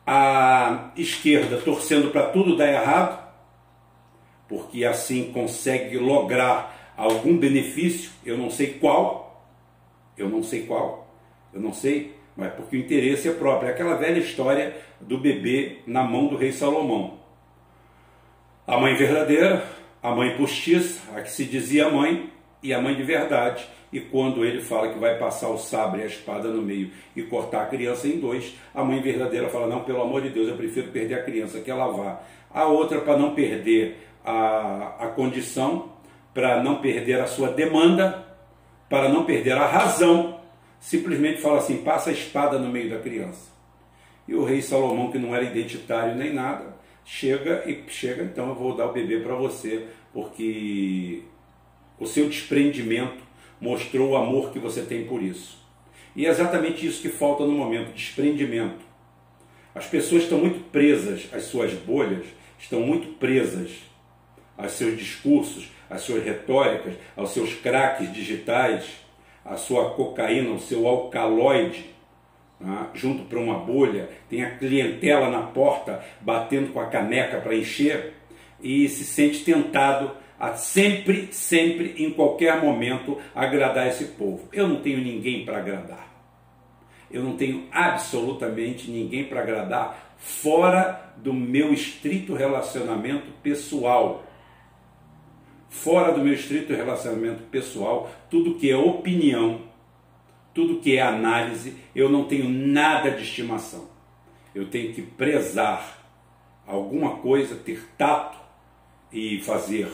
a 0.06 0.92
esquerda 0.96 1.58
torcendo 1.58 2.12
para 2.12 2.28
tudo 2.28 2.56
dar 2.56 2.72
errado, 2.72 3.22
porque 4.48 4.84
assim 4.84 5.32
consegue 5.32 5.98
lograr 5.98 6.94
algum 6.98 7.38
benefício, 7.38 8.12
eu 8.26 8.38
não 8.38 8.50
sei 8.50 8.74
qual, 8.74 9.48
eu 10.18 10.30
não 10.30 10.44
sei 10.44 10.66
qual, 10.66 11.11
eu 11.54 11.60
não 11.60 11.74
sei, 11.74 12.16
mas 12.36 12.54
porque 12.54 12.78
o 12.78 12.80
interesse 12.80 13.28
é 13.28 13.34
próprio. 13.34 13.70
É 13.70 13.72
aquela 13.72 13.96
velha 13.96 14.20
história 14.20 14.76
do 15.00 15.18
bebê 15.18 15.80
na 15.86 16.04
mão 16.04 16.28
do 16.28 16.38
rei 16.38 16.52
Salomão. 16.52 17.20
A 18.66 18.80
mãe 18.80 18.96
verdadeira, 18.96 19.66
a 20.02 20.16
mãe 20.16 20.36
postiça, 20.38 21.02
a 21.16 21.22
que 21.22 21.32
se 21.32 21.46
dizia 21.46 21.90
mãe, 21.90 22.32
e 22.64 22.74
a 22.74 22.82
mãe 22.82 22.96
de 22.96 23.04
verdade. 23.04 23.68
E 23.92 24.00
quando 24.00 24.46
ele 24.46 24.62
fala 24.62 24.94
que 24.94 25.00
vai 25.00 25.18
passar 25.18 25.50
o 25.50 25.58
sabre 25.58 26.02
e 26.02 26.04
a 26.04 26.08
espada 26.08 26.48
no 26.48 26.62
meio 26.62 26.92
e 27.16 27.24
cortar 27.24 27.64
a 27.64 27.66
criança 27.66 28.08
em 28.08 28.20
dois, 28.20 28.56
a 28.74 28.84
mãe 28.84 29.02
verdadeira 29.02 29.50
fala: 29.50 29.68
Não, 29.68 29.84
pelo 29.84 30.02
amor 30.02 30.22
de 30.22 30.30
Deus, 30.30 30.48
eu 30.48 30.56
prefiro 30.56 30.92
perder 30.92 31.16
a 31.16 31.24
criança 31.24 31.60
que 31.60 31.70
ela 31.70 31.88
vá. 31.88 32.22
A 32.54 32.66
outra, 32.66 33.02
para 33.02 33.18
não 33.18 33.36
perder 33.36 34.08
a, 34.24 34.96
a 35.00 35.08
condição, 35.08 35.92
para 36.34 36.64
não 36.64 36.78
perder 36.78 37.20
a 37.20 37.28
sua 37.28 37.50
demanda, 37.50 38.26
para 38.90 39.10
não 39.10 39.26
perder 39.26 39.54
a 39.54 39.68
razão, 39.68 40.41
simplesmente 40.82 41.40
fala 41.40 41.60
assim: 41.60 41.78
passa 41.78 42.10
a 42.10 42.14
espada 42.14 42.60
no 42.60 42.68
meio 42.68 42.90
da 42.90 43.00
criança. 43.00 43.52
E 44.28 44.36
o 44.36 44.44
rei 44.44 44.62
Salomão, 44.62 45.12
que 45.12 45.18
não 45.18 45.34
era 45.34 45.46
identitário 45.46 46.16
nem 46.16 46.34
nada, 46.34 46.76
chega 47.06 47.64
e 47.70 47.84
chega, 47.88 48.24
então 48.24 48.50
eu 48.50 48.56
vou 48.56 48.76
dar 48.76 48.88
o 48.88 48.94
bebê 48.94 49.20
para 49.20 49.36
você, 49.36 49.88
porque 50.14 51.22
o 52.00 52.06
seu 52.06 52.28
desprendimento 52.28 53.24
mostrou 53.60 54.10
o 54.10 54.16
amor 54.18 54.52
que 54.52 54.60
você 54.60 54.82
tem 54.82 55.06
por 55.06 55.22
isso. 55.22 55.60
E 56.16 56.26
é 56.26 56.30
exatamente 56.30 56.86
isso 56.86 57.02
que 57.02 57.10
falta 57.10 57.46
no 57.46 57.52
momento, 57.52 57.94
desprendimento. 57.94 58.92
As 59.74 59.86
pessoas 59.86 60.24
estão 60.24 60.40
muito 60.40 60.60
presas 60.72 61.30
às 61.32 61.44
suas 61.44 61.74
bolhas, 61.74 62.26
estão 62.60 62.82
muito 62.82 63.18
presas 63.18 63.72
aos 64.58 64.74
seus 64.74 64.98
discursos, 64.98 65.70
às 65.90 66.02
suas 66.02 66.24
retóricas, 66.24 66.96
aos 67.16 67.32
seus 67.32 67.54
craques 67.54 68.12
digitais, 68.14 68.86
à 69.44 69.58
sua 69.58 69.92
cocaína, 69.92 70.52
ao 70.52 70.60
seu 70.60 70.88
alcaloide, 70.88 71.90
né, 72.60 72.88
junto 72.94 73.24
para 73.24 73.40
uma 73.40 73.60
bolha, 73.60 74.10
tem 74.30 74.44
a 74.44 74.58
clientela 74.58 75.30
na 75.30 75.42
porta 75.42 76.04
batendo 76.22 76.72
com 76.72 76.80
a 76.80 76.86
caneca 76.86 77.40
para 77.40 77.56
encher 77.56 78.14
e 78.62 78.88
se 78.88 79.04
sente 79.04 79.44
tentado 79.44 80.12
a 80.40 80.54
sempre, 80.56 81.28
sempre, 81.32 81.96
em 81.98 82.12
qualquer 82.12 82.62
momento, 82.62 83.18
agradar 83.36 83.88
esse 83.88 84.06
povo. 84.06 84.50
Eu 84.52 84.68
não 84.68 84.82
tenho 84.82 85.00
ninguém 85.00 85.46
para 85.46 85.60
agradar. 85.60 86.12
Eu 87.12 87.24
não 87.24 87.36
tenho 87.36 87.68
absolutamente 87.72 88.90
ninguém 88.90 89.26
para 89.26 89.42
agradar 89.42 90.16
fora 90.18 91.14
do 91.18 91.34
meu 91.34 91.74
estrito 91.74 92.34
relacionamento 92.34 93.32
pessoal 93.44 94.24
fora 95.72 96.12
do 96.12 96.22
meu 96.22 96.34
estrito 96.34 96.74
relacionamento 96.74 97.44
pessoal, 97.44 98.12
tudo 98.30 98.56
que 98.56 98.70
é 98.70 98.76
opinião, 98.76 99.62
tudo 100.54 100.82
que 100.82 100.98
é 100.98 101.02
análise, 101.02 101.76
eu 101.96 102.10
não 102.10 102.26
tenho 102.26 102.48
nada 102.50 103.10
de 103.10 103.24
estimação. 103.24 103.90
Eu 104.54 104.70
tenho 104.70 104.94
que 104.94 105.02
prezar 105.02 106.06
alguma 106.68 107.16
coisa, 107.18 107.56
ter 107.56 107.88
tato 107.98 108.38
e 109.14 109.40
fazer, 109.40 109.88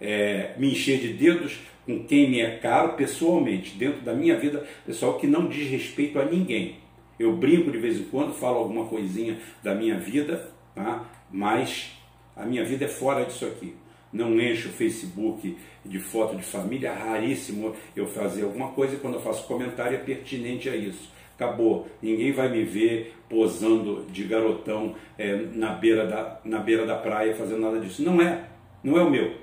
é, 0.00 0.54
me 0.56 0.70
encher 0.70 1.00
de 1.00 1.12
dedos 1.12 1.58
com 1.84 2.04
quem 2.04 2.30
me 2.30 2.40
é 2.40 2.56
caro 2.58 2.94
pessoalmente, 2.94 3.76
dentro 3.76 4.02
da 4.02 4.14
minha 4.14 4.38
vida 4.38 4.64
pessoal, 4.86 5.18
que 5.18 5.26
não 5.26 5.48
diz 5.48 5.68
respeito 5.68 6.18
a 6.18 6.24
ninguém. 6.24 6.76
Eu 7.18 7.36
brinco 7.36 7.72
de 7.72 7.78
vez 7.78 7.98
em 7.98 8.04
quando, 8.04 8.32
falo 8.32 8.58
alguma 8.58 8.86
coisinha 8.86 9.36
da 9.64 9.74
minha 9.74 9.98
vida, 9.98 10.48
tá? 10.74 11.04
mas 11.30 11.92
a 12.36 12.44
minha 12.44 12.64
vida 12.64 12.84
é 12.84 12.88
fora 12.88 13.24
disso 13.24 13.44
aqui 13.44 13.74
não 14.14 14.40
encho 14.40 14.68
o 14.68 14.72
Facebook 14.72 15.58
de 15.84 15.98
foto 15.98 16.36
de 16.36 16.42
família, 16.42 16.94
raríssimo 16.94 17.74
eu 17.96 18.06
fazer 18.06 18.44
alguma 18.44 18.68
coisa 18.68 18.94
e 18.94 18.98
quando 18.98 19.14
eu 19.14 19.20
faço 19.20 19.46
comentário 19.46 19.96
é 19.96 20.00
pertinente 20.00 20.68
a 20.70 20.76
isso. 20.76 21.12
Acabou, 21.34 21.88
ninguém 22.00 22.30
vai 22.30 22.48
me 22.48 22.62
ver 22.62 23.16
posando 23.28 24.06
de 24.08 24.22
garotão 24.22 24.94
é, 25.18 25.34
na, 25.52 25.72
beira 25.72 26.06
da, 26.06 26.40
na 26.44 26.60
beira 26.60 26.86
da 26.86 26.96
praia 26.96 27.34
fazendo 27.34 27.60
nada 27.60 27.80
disso. 27.80 28.04
Não 28.04 28.22
é, 28.22 28.44
não 28.84 28.96
é 28.96 29.02
o 29.02 29.10
meu. 29.10 29.34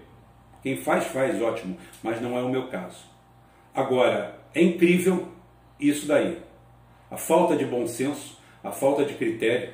Quem 0.63 0.78
faz, 0.78 1.06
faz, 1.08 1.42
ótimo, 1.42 1.78
mas 2.01 2.22
não 2.22 2.38
é 2.38 2.42
o 2.42 2.50
meu 2.50 2.68
caso. 2.70 3.04
Agora, 3.75 4.40
é 4.56 4.62
incrível 4.62 5.28
isso 5.78 6.08
daí. 6.08 6.38
A 7.10 7.18
falta 7.18 7.58
de 7.58 7.66
bom 7.66 7.86
senso, 7.86 8.40
a 8.63 8.72
falta 8.72 9.04
de 9.04 9.16
critério, 9.16 9.74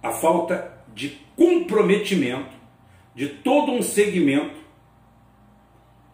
a 0.00 0.12
falta 0.12 0.72
de 0.94 1.18
comprometimento 1.34 2.55
de 3.16 3.28
todo 3.28 3.72
um 3.72 3.80
segmento 3.80 4.54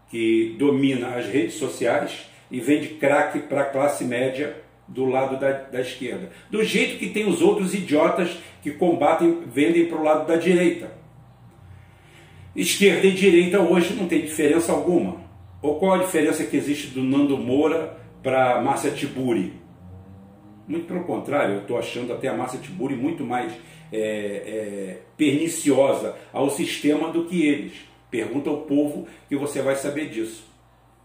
que 0.09 0.55
domina 0.57 1.17
as 1.17 1.27
redes 1.27 1.55
sociais 1.55 2.31
e 2.49 2.61
vende 2.61 2.91
crack 2.91 3.41
para 3.41 3.63
a 3.63 3.65
classe 3.65 4.05
média 4.05 4.63
do 4.87 5.07
lado 5.07 5.39
da, 5.39 5.51
da, 5.51 5.81
esquerda. 5.81 6.31
Do 6.49 6.63
jeito 6.63 6.99
que 6.99 7.09
tem 7.09 7.27
os 7.27 7.43
outros 7.43 7.75
idiotas 7.75 8.39
que 8.63 8.71
combatem, 8.71 9.43
vendem 9.47 9.87
para 9.87 9.99
o 9.99 10.03
lado 10.05 10.27
da 10.27 10.37
direita. 10.37 10.93
Esquerda 12.55 13.07
e 13.07 13.13
direita 13.13 13.59
hoje 13.59 13.95
não 13.95 14.07
tem 14.07 14.21
diferença 14.21 14.71
alguma. 14.71 15.23
Ou 15.61 15.79
qual 15.79 15.95
a 15.95 16.05
diferença 16.05 16.45
que 16.45 16.57
existe 16.57 16.89
do 16.89 17.03
Nando 17.03 17.39
Moura 17.39 17.97
para 18.23 18.61
Márcia 18.61 18.91
Tiburi? 18.91 19.62
Muito 20.67 20.87
pelo 20.87 21.05
contrário, 21.05 21.57
eu 21.57 21.61
estou 21.63 21.79
achando 21.79 22.13
até 22.13 22.29
a 22.29 22.37
Márcia 22.37 22.61
Tiburi 22.61 22.95
muito 22.95 23.25
mais 23.25 23.53
é, 23.93 23.99
é, 23.99 24.99
perniciosa 25.17 26.17
ao 26.33 26.51
sistema 26.51 27.11
do 27.11 27.25
que 27.25 27.47
eles. 27.47 27.73
Pergunta 28.11 28.49
ao 28.49 28.59
povo 28.59 29.07
que 29.29 29.37
você 29.37 29.61
vai 29.61 29.75
saber 29.75 30.09
disso. 30.09 30.45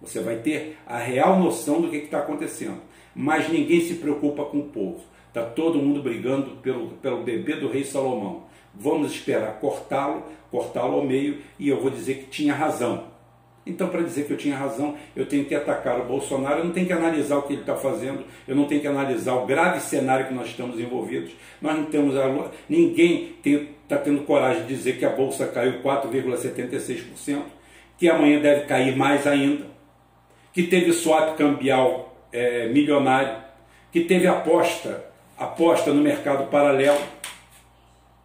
Você 0.01 0.21
vai 0.21 0.37
ter 0.37 0.77
a 0.85 0.97
real 0.97 1.39
noção 1.39 1.81
do 1.81 1.89
que 1.89 1.97
está 1.97 2.19
acontecendo. 2.19 2.81
Mas 3.15 3.49
ninguém 3.49 3.81
se 3.81 3.95
preocupa 3.95 4.45
com 4.45 4.59
o 4.59 4.69
povo. 4.69 5.01
Está 5.27 5.43
todo 5.43 5.79
mundo 5.79 6.01
brigando 6.03 6.57
pelo, 6.57 6.89
pelo 6.89 7.23
bebê 7.23 7.55
do 7.55 7.67
rei 7.67 7.83
Salomão. 7.83 8.43
Vamos 8.75 9.11
esperar 9.11 9.59
cortá-lo, 9.59 10.23
cortá-lo 10.51 10.97
ao 10.97 11.03
meio, 11.03 11.39
e 11.57 11.67
eu 11.67 11.81
vou 11.81 11.89
dizer 11.89 12.19
que 12.19 12.27
tinha 12.27 12.53
razão. 12.53 13.05
Então, 13.67 13.89
para 13.89 14.01
dizer 14.01 14.25
que 14.25 14.31
eu 14.31 14.37
tinha 14.37 14.55
razão, 14.55 14.95
eu 15.15 15.25
tenho 15.25 15.45
que 15.45 15.53
atacar 15.53 15.99
o 15.99 16.05
Bolsonaro, 16.05 16.59
eu 16.59 16.65
não 16.65 16.71
tenho 16.71 16.87
que 16.87 16.93
analisar 16.93 17.37
o 17.37 17.41
que 17.41 17.53
ele 17.53 17.61
está 17.61 17.75
fazendo, 17.75 18.23
eu 18.47 18.55
não 18.55 18.65
tenho 18.65 18.79
que 18.79 18.87
analisar 18.87 19.33
o 19.33 19.45
grave 19.45 19.81
cenário 19.81 20.27
que 20.27 20.33
nós 20.33 20.47
estamos 20.47 20.79
envolvidos. 20.79 21.31
Nós 21.61 21.75
não 21.75 21.85
temos. 21.85 22.15
A, 22.15 22.51
ninguém 22.69 23.35
está 23.43 23.97
tendo 23.97 24.21
coragem 24.23 24.63
de 24.63 24.69
dizer 24.69 24.97
que 24.97 25.05
a 25.05 25.09
Bolsa 25.09 25.47
caiu 25.47 25.81
4,76%, 25.81 27.41
que 27.97 28.09
amanhã 28.09 28.39
deve 28.39 28.65
cair 28.65 28.95
mais 28.95 29.27
ainda, 29.27 29.65
que 30.53 30.63
teve 30.63 30.93
swap 30.93 31.37
cambial 31.37 32.15
é, 32.31 32.67
milionário, 32.69 33.43
que 33.91 34.01
teve 34.01 34.27
aposta, 34.27 35.05
aposta 35.37 35.91
no 35.93 36.01
mercado 36.01 36.49
paralelo. 36.49 37.01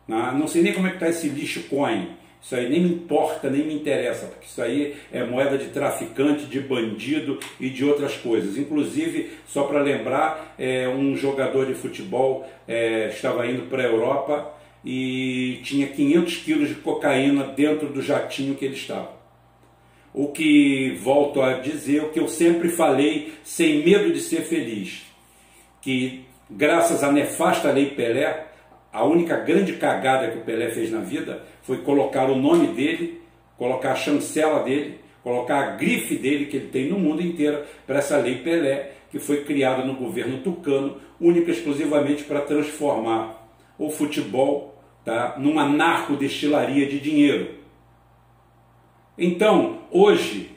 Né? 0.06 0.34
não 0.36 0.48
sei 0.48 0.62
nem 0.62 0.72
como 0.72 0.86
é 0.86 0.90
que 0.90 0.96
está 0.96 1.08
esse 1.08 1.28
lixo 1.28 1.62
coin 1.68 2.21
isso 2.42 2.56
aí 2.56 2.68
nem 2.68 2.80
me 2.80 2.88
importa, 2.88 3.48
nem 3.48 3.64
me 3.64 3.72
interessa, 3.72 4.26
porque 4.26 4.46
isso 4.46 4.60
aí 4.60 4.96
é 5.12 5.24
moeda 5.24 5.56
de 5.56 5.66
traficante, 5.66 6.44
de 6.46 6.58
bandido 6.58 7.38
e 7.60 7.70
de 7.70 7.84
outras 7.84 8.16
coisas. 8.16 8.58
Inclusive, 8.58 9.30
só 9.46 9.62
para 9.62 9.80
lembrar, 9.80 10.54
é, 10.58 10.88
um 10.88 11.16
jogador 11.16 11.66
de 11.66 11.74
futebol 11.74 12.44
é, 12.66 13.08
estava 13.08 13.46
indo 13.46 13.68
para 13.68 13.84
a 13.84 13.86
Europa 13.86 14.52
e 14.84 15.60
tinha 15.62 15.86
500 15.86 16.36
quilos 16.38 16.68
de 16.68 16.74
cocaína 16.74 17.44
dentro 17.44 17.88
do 17.88 18.02
jatinho 18.02 18.56
que 18.56 18.64
ele 18.64 18.74
estava. 18.74 19.12
O 20.12 20.28
que 20.28 20.98
volto 21.00 21.40
a 21.40 21.54
dizer, 21.54 22.02
o 22.02 22.10
que 22.10 22.18
eu 22.18 22.26
sempre 22.26 22.70
falei, 22.70 23.32
sem 23.44 23.84
medo 23.84 24.12
de 24.12 24.20
ser 24.20 24.42
feliz, 24.42 25.04
que 25.80 26.24
graças 26.50 27.04
à 27.04 27.12
nefasta 27.12 27.70
lei 27.70 27.86
Pelé, 27.90 28.51
a 28.92 29.04
única 29.04 29.36
grande 29.36 29.74
cagada 29.74 30.30
que 30.30 30.38
o 30.38 30.42
Pelé 30.42 30.70
fez 30.70 30.90
na 30.90 31.00
vida 31.00 31.42
foi 31.62 31.78
colocar 31.78 32.30
o 32.30 32.36
nome 32.36 32.68
dele, 32.68 33.22
colocar 33.56 33.92
a 33.92 33.96
chancela 33.96 34.62
dele, 34.62 35.00
colocar 35.22 35.60
a 35.60 35.70
grife 35.76 36.16
dele 36.16 36.46
que 36.46 36.56
ele 36.58 36.68
tem 36.68 36.88
no 36.88 36.98
mundo 36.98 37.22
inteiro 37.22 37.62
para 37.86 38.00
essa 38.00 38.18
lei 38.18 38.42
Pelé, 38.42 38.92
que 39.10 39.18
foi 39.18 39.44
criada 39.44 39.84
no 39.84 39.94
governo 39.94 40.38
tucano, 40.38 40.96
única 41.18 41.50
e 41.50 41.54
exclusivamente 41.54 42.24
para 42.24 42.40
transformar 42.42 43.48
o 43.78 43.88
futebol 43.90 44.74
tá, 45.04 45.36
numa 45.38 45.66
narcodestilaria 45.66 46.86
de 46.86 47.00
dinheiro. 47.00 47.62
Então, 49.16 49.78
hoje, 49.90 50.50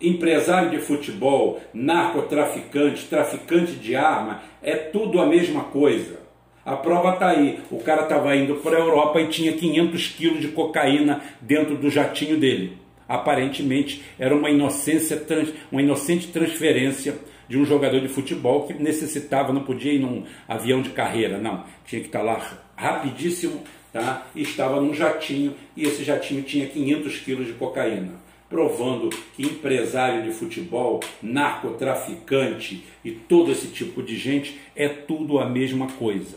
empresário 0.00 0.70
de 0.70 0.78
futebol, 0.78 1.60
narcotraficante, 1.72 3.06
traficante 3.06 3.72
de 3.72 3.96
arma, 3.96 4.42
é 4.60 4.76
tudo 4.76 5.20
a 5.20 5.26
mesma 5.26 5.64
coisa. 5.64 6.21
A 6.64 6.76
prova 6.76 7.14
está 7.14 7.30
aí. 7.30 7.58
O 7.72 7.80
cara 7.80 8.02
estava 8.02 8.36
indo 8.36 8.54
para 8.56 8.76
a 8.76 8.80
Europa 8.80 9.20
e 9.20 9.26
tinha 9.26 9.52
500 9.52 10.08
quilos 10.08 10.40
de 10.40 10.48
cocaína 10.48 11.20
dentro 11.40 11.76
do 11.76 11.90
jatinho 11.90 12.38
dele. 12.38 12.78
Aparentemente 13.08 14.02
era 14.16 14.34
uma, 14.34 14.48
inocência, 14.48 15.20
uma 15.72 15.82
inocente 15.82 16.28
transferência 16.28 17.16
de 17.48 17.58
um 17.58 17.64
jogador 17.64 18.00
de 18.00 18.06
futebol 18.06 18.62
que 18.66 18.74
necessitava, 18.74 19.52
não 19.52 19.64
podia 19.64 19.92
ir 19.92 19.98
num 19.98 20.22
avião 20.46 20.80
de 20.80 20.90
carreira, 20.90 21.36
não. 21.36 21.64
Tinha 21.84 22.00
que 22.00 22.06
estar 22.06 22.22
lá 22.22 22.40
rapidíssimo 22.76 23.60
tá? 23.92 24.28
e 24.32 24.42
estava 24.42 24.80
num 24.80 24.94
jatinho 24.94 25.54
e 25.76 25.82
esse 25.82 26.04
jatinho 26.04 26.42
tinha 26.42 26.68
500 26.68 27.18
quilos 27.18 27.46
de 27.48 27.54
cocaína 27.54 28.22
provando 28.48 29.08
que 29.34 29.42
empresário 29.42 30.24
de 30.24 30.30
futebol, 30.30 31.00
narcotraficante 31.22 32.84
e 33.02 33.10
todo 33.10 33.50
esse 33.50 33.68
tipo 33.68 34.02
de 34.02 34.14
gente 34.18 34.60
é 34.76 34.90
tudo 34.90 35.38
a 35.38 35.48
mesma 35.48 35.86
coisa. 35.92 36.36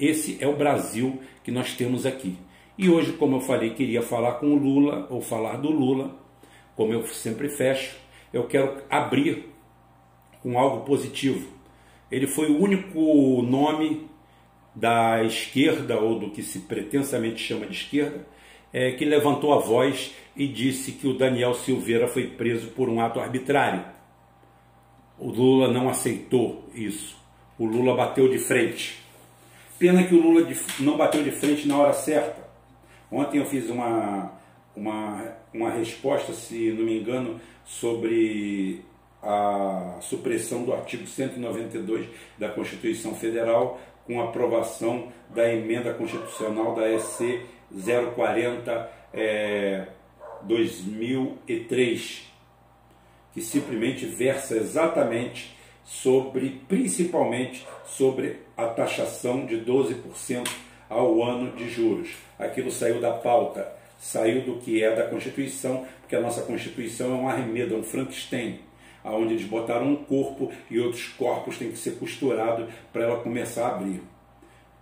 Esse 0.00 0.38
é 0.40 0.48
o 0.48 0.56
Brasil 0.56 1.20
que 1.44 1.50
nós 1.50 1.74
temos 1.74 2.06
aqui. 2.06 2.38
E 2.78 2.88
hoje, 2.88 3.12
como 3.12 3.36
eu 3.36 3.40
falei, 3.42 3.74
queria 3.74 4.00
falar 4.00 4.32
com 4.34 4.46
o 4.46 4.56
Lula, 4.56 5.06
ou 5.10 5.20
falar 5.20 5.58
do 5.58 5.70
Lula, 5.70 6.16
como 6.74 6.94
eu 6.94 7.06
sempre 7.08 7.50
fecho, 7.50 7.98
eu 8.32 8.44
quero 8.46 8.82
abrir 8.88 9.50
com 10.42 10.58
algo 10.58 10.86
positivo. 10.86 11.46
Ele 12.10 12.26
foi 12.26 12.50
o 12.50 12.58
único 12.58 13.42
nome 13.42 14.08
da 14.74 15.22
esquerda, 15.22 15.98
ou 15.98 16.18
do 16.18 16.30
que 16.30 16.42
se 16.42 16.60
pretensamente 16.60 17.42
chama 17.42 17.66
de 17.66 17.74
esquerda, 17.74 18.26
é, 18.72 18.92
que 18.92 19.04
levantou 19.04 19.52
a 19.52 19.58
voz 19.58 20.14
e 20.34 20.46
disse 20.46 20.92
que 20.92 21.06
o 21.06 21.12
Daniel 21.12 21.52
Silveira 21.52 22.08
foi 22.08 22.28
preso 22.28 22.68
por 22.68 22.88
um 22.88 23.00
ato 23.00 23.20
arbitrário. 23.20 23.84
O 25.18 25.28
Lula 25.28 25.70
não 25.70 25.90
aceitou 25.90 26.64
isso. 26.74 27.14
O 27.58 27.66
Lula 27.66 27.94
bateu 27.94 28.26
de 28.30 28.38
frente. 28.38 28.99
Pena 29.80 30.04
que 30.04 30.14
o 30.14 30.20
Lula 30.20 30.46
não 30.80 30.98
bateu 30.98 31.22
de 31.22 31.30
frente 31.30 31.66
na 31.66 31.78
hora 31.78 31.94
certa. 31.94 32.36
Ontem 33.10 33.38
eu 33.38 33.46
fiz 33.46 33.70
uma, 33.70 34.30
uma, 34.76 35.36
uma 35.54 35.70
resposta, 35.70 36.34
se 36.34 36.70
não 36.72 36.84
me 36.84 37.00
engano, 37.00 37.40
sobre 37.64 38.84
a 39.22 39.96
supressão 40.02 40.64
do 40.64 40.74
artigo 40.74 41.06
192 41.06 42.06
da 42.38 42.50
Constituição 42.50 43.14
Federal 43.14 43.80
com 44.06 44.20
aprovação 44.20 45.10
da 45.30 45.50
emenda 45.50 45.94
constitucional 45.94 46.74
da 46.74 46.86
EC 46.90 47.46
040 48.14 48.90
é, 49.14 49.86
2003, 50.42 52.30
que 53.32 53.40
simplesmente 53.40 54.04
versa 54.04 54.58
exatamente 54.58 55.56
sobre, 55.84 56.60
principalmente 56.68 57.66
sobre 57.86 58.36
a 58.56 58.66
taxação 58.66 59.46
de 59.46 59.56
12% 59.56 60.48
ao 60.88 61.22
ano 61.22 61.52
de 61.56 61.68
juros. 61.68 62.14
Aquilo 62.38 62.70
saiu 62.70 63.00
da 63.00 63.12
pauta, 63.12 63.70
saiu 63.98 64.42
do 64.42 64.56
que 64.56 64.82
é 64.82 64.94
da 64.94 65.06
Constituição, 65.06 65.86
porque 66.00 66.16
a 66.16 66.20
nossa 66.20 66.42
Constituição 66.42 67.12
é 67.12 67.22
um 67.22 67.28
arremedo, 67.28 67.74
é 67.74 67.78
um 67.78 67.82
Frankenstein, 67.82 68.60
aonde 69.04 69.34
eles 69.34 69.46
botaram 69.46 69.88
um 69.88 69.96
corpo 69.96 70.50
e 70.70 70.78
outros 70.78 71.08
corpos 71.08 71.58
têm 71.58 71.70
que 71.70 71.78
ser 71.78 71.92
costurados 71.92 72.68
para 72.92 73.04
ela 73.04 73.20
começar 73.20 73.66
a 73.66 73.76
abrir. 73.76 74.02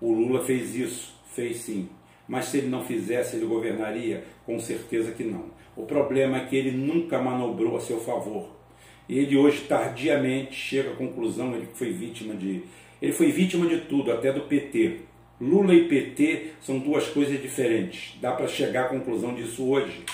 O 0.01 0.13
Lula 0.13 0.45
fez 0.45 0.75
isso, 0.75 1.15
fez 1.35 1.59
sim. 1.59 1.89
Mas 2.27 2.47
se 2.47 2.59
ele 2.59 2.69
não 2.69 2.85
fizesse, 2.85 3.37
ele 3.37 3.47
governaria? 3.47 4.25
Com 4.45 4.59
certeza 4.61 5.13
que 5.13 5.25
não. 5.25 5.47
O 5.75 5.85
problema 5.85 6.39
é 6.39 6.47
que 6.47 6.57
ele 6.57 6.73
nunca 6.73 7.19
manobrou 7.21 7.77
a 7.77 7.81
seu 7.81 8.01
favor 8.01 8.58
ele 9.09 9.37
hoje 9.37 9.63
tardiamente 9.63 10.55
chega 10.55 10.91
à 10.91 10.95
conclusão, 10.95 11.55
ele 11.55 11.69
foi 11.75 11.93
vítima 11.93 12.35
de. 12.35 12.63
Ele 13.01 13.13
foi 13.13 13.31
vítima 13.33 13.67
de 13.67 13.79
tudo, 13.83 14.13
até 14.13 14.33
do 14.33 14.43
PT. 14.43 15.01
Lula 15.41 15.73
e 15.73 15.89
PT 15.89 16.53
são 16.61 16.79
duas 16.79 17.09
coisas 17.09 17.41
diferentes. 17.41 18.19
Dá 18.21 18.33
para 18.33 18.49
chegar 18.49 18.87
à 18.87 18.89
conclusão 18.89 19.35
disso 19.35 19.69
hoje. 19.69 20.05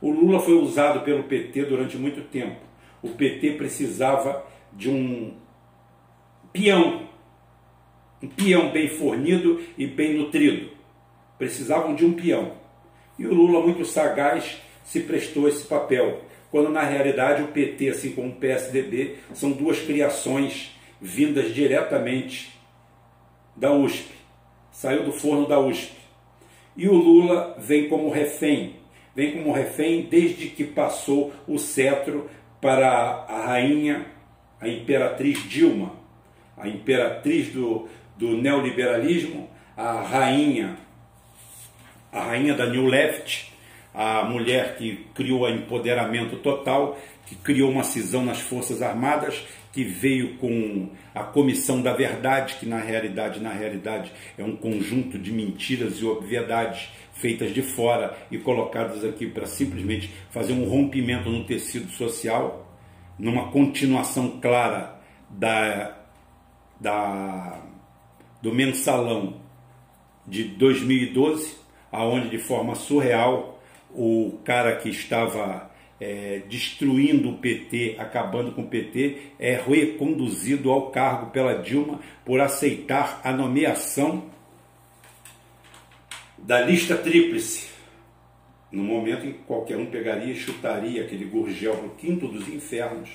O 0.00 0.10
Lula 0.10 0.38
foi 0.38 0.54
usado 0.54 1.00
pelo 1.00 1.24
PT 1.24 1.64
durante 1.64 1.96
muito 1.96 2.20
tempo. 2.28 2.60
O 3.02 3.08
PT 3.08 3.52
precisava 3.52 4.44
de 4.72 4.90
um 4.90 5.32
peão, 6.52 7.08
um 8.22 8.28
peão 8.28 8.70
bem 8.70 8.88
fornido 8.88 9.60
e 9.76 9.86
bem 9.86 10.14
nutrido. 10.18 10.70
Precisavam 11.38 11.94
de 11.94 12.04
um 12.04 12.12
peão. 12.12 12.52
E 13.18 13.26
o 13.26 13.34
Lula, 13.34 13.64
muito 13.64 13.84
sagaz, 13.84 14.60
se 14.84 15.00
prestou 15.00 15.48
esse 15.48 15.66
papel 15.66 16.22
quando 16.50 16.70
na 16.70 16.82
realidade 16.82 17.42
o 17.42 17.48
PT, 17.48 17.90
assim 17.90 18.12
como 18.12 18.28
o 18.28 18.36
PSDB, 18.36 19.16
são 19.34 19.50
duas 19.50 19.78
criações 19.80 20.70
vindas 21.00 21.54
diretamente 21.54 22.58
da 23.54 23.72
USP, 23.72 24.10
saiu 24.70 25.04
do 25.04 25.12
forno 25.12 25.46
da 25.46 25.58
USP. 25.58 25.92
E 26.76 26.88
o 26.88 26.94
Lula 26.94 27.56
vem 27.58 27.88
como 27.88 28.10
refém, 28.10 28.76
vem 29.14 29.32
como 29.32 29.52
refém 29.52 30.02
desde 30.02 30.48
que 30.48 30.64
passou 30.64 31.32
o 31.46 31.58
cetro 31.58 32.30
para 32.60 32.88
a 33.28 33.46
rainha, 33.46 34.06
a 34.60 34.68
imperatriz 34.68 35.42
Dilma, 35.48 35.92
a 36.56 36.68
imperatriz 36.68 37.52
do, 37.52 37.88
do 38.16 38.36
neoliberalismo, 38.36 39.48
a 39.76 40.00
rainha, 40.02 40.76
a 42.12 42.20
rainha 42.20 42.54
da 42.54 42.66
New 42.66 42.86
Left, 42.86 43.52
a 43.98 44.22
mulher 44.22 44.76
que 44.76 45.08
criou 45.12 45.40
o 45.40 45.48
empoderamento 45.48 46.36
total, 46.36 46.96
que 47.26 47.34
criou 47.34 47.68
uma 47.68 47.82
cisão 47.82 48.24
nas 48.24 48.38
Forças 48.38 48.80
Armadas, 48.80 49.44
que 49.72 49.82
veio 49.82 50.36
com 50.36 50.90
a 51.12 51.24
Comissão 51.24 51.82
da 51.82 51.92
Verdade, 51.92 52.54
que 52.60 52.64
na 52.64 52.78
realidade, 52.78 53.40
na 53.40 53.52
realidade 53.52 54.12
é 54.38 54.44
um 54.44 54.54
conjunto 54.54 55.18
de 55.18 55.32
mentiras 55.32 55.98
e 55.98 56.06
obviedades 56.06 56.90
feitas 57.12 57.52
de 57.52 57.60
fora 57.60 58.16
e 58.30 58.38
colocadas 58.38 59.04
aqui 59.04 59.26
para 59.26 59.46
simplesmente 59.46 60.14
fazer 60.30 60.52
um 60.52 60.68
rompimento 60.68 61.28
no 61.28 61.42
tecido 61.42 61.90
social, 61.90 62.72
numa 63.18 63.50
continuação 63.50 64.38
clara 64.40 64.96
da, 65.28 65.96
da 66.80 67.62
do 68.40 68.54
mensalão 68.54 69.40
de 70.24 70.44
2012, 70.44 71.56
aonde 71.90 72.28
de 72.28 72.38
forma 72.38 72.76
surreal 72.76 73.57
o 73.90 74.38
cara 74.44 74.76
que 74.76 74.88
estava 74.88 75.70
é, 76.00 76.42
destruindo 76.48 77.30
o 77.30 77.38
PT, 77.38 77.96
acabando 77.98 78.52
com 78.52 78.62
o 78.62 78.68
PT, 78.68 79.32
é 79.38 79.54
reconduzido 79.56 80.70
ao 80.70 80.90
cargo 80.90 81.30
pela 81.30 81.54
Dilma 81.54 82.00
por 82.24 82.40
aceitar 82.40 83.20
a 83.24 83.32
nomeação 83.32 84.24
da 86.36 86.60
lista 86.60 86.96
tríplice. 86.96 87.68
no 88.70 88.82
momento 88.82 89.26
em 89.26 89.32
que 89.32 89.38
qualquer 89.38 89.78
um 89.78 89.86
pegaria 89.86 90.30
e 90.30 90.36
chutaria 90.36 91.02
aquele 91.02 91.24
gurgel 91.24 91.74
para 91.74 91.86
o 91.86 91.94
quinto 91.94 92.28
dos 92.28 92.46
infernos, 92.48 93.08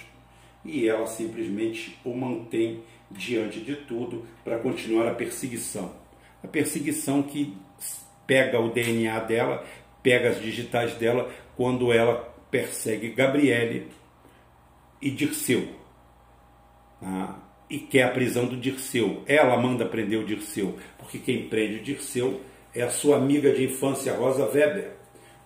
e 0.66 0.88
ela 0.88 1.06
simplesmente 1.06 1.96
o 2.04 2.12
mantém 2.16 2.82
diante 3.12 3.60
de 3.60 3.76
tudo 3.76 4.26
para 4.44 4.58
continuar 4.58 5.08
a 5.08 5.14
perseguição. 5.14 5.94
A 6.44 6.48
perseguição 6.48 7.22
que 7.22 7.56
pega 8.26 8.60
o 8.60 8.70
DNA 8.70 9.20
dela, 9.20 9.64
pega 10.04 10.30
as 10.30 10.42
digitais 10.42 10.94
dela, 10.96 11.32
quando 11.56 11.92
ela 11.92 12.16
persegue 12.52 13.10
Gabriele 13.10 13.88
e 15.02 15.10
Dirceu. 15.10 15.68
Ah, 17.02 17.40
e 17.70 17.80
quer 17.80 18.04
a 18.04 18.12
prisão 18.12 18.46
do 18.46 18.56
Dirceu. 18.56 19.24
Ela 19.26 19.58
manda 19.58 19.86
prender 19.86 20.20
o 20.20 20.26
Dirceu, 20.26 20.78
porque 21.00 21.18
quem 21.18 21.48
prende 21.48 21.78
o 21.78 21.84
Dirceu 21.84 22.42
é 22.76 22.84
a 22.84 22.90
sua 22.90 23.18
amiga 23.18 23.52
de 23.52 23.64
infância, 23.66 24.16
Rosa 24.16 24.46
Weber, 24.46 24.92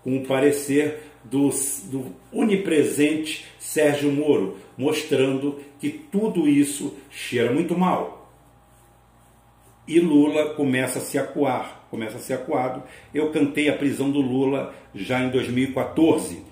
com 0.04 0.18
o 0.18 0.26
parecer 0.26 1.04
do, 1.24 1.50
do 1.86 2.16
onipresente 2.32 3.46
Sérgio 3.60 4.12
Moro, 4.12 4.58
mostrando 4.78 5.60
que 5.80 5.90
tudo 5.90 6.48
isso 6.48 6.98
cheira 7.10 7.52
muito 7.52 7.78
mal. 7.78 8.32
E 9.88 10.00
Lula 10.00 10.54
começa 10.56 11.00
a 11.00 11.02
se 11.02 11.18
acuar, 11.18 11.77
começa 11.90 12.18
a 12.18 12.20
ser 12.20 12.34
acuado. 12.34 12.84
Eu 13.14 13.32
cantei 13.32 13.70
a 13.70 13.78
prisão 13.78 14.12
do 14.12 14.20
Lula 14.20 14.74
já 14.94 15.22
em 15.22 15.30
2014. 15.30 16.44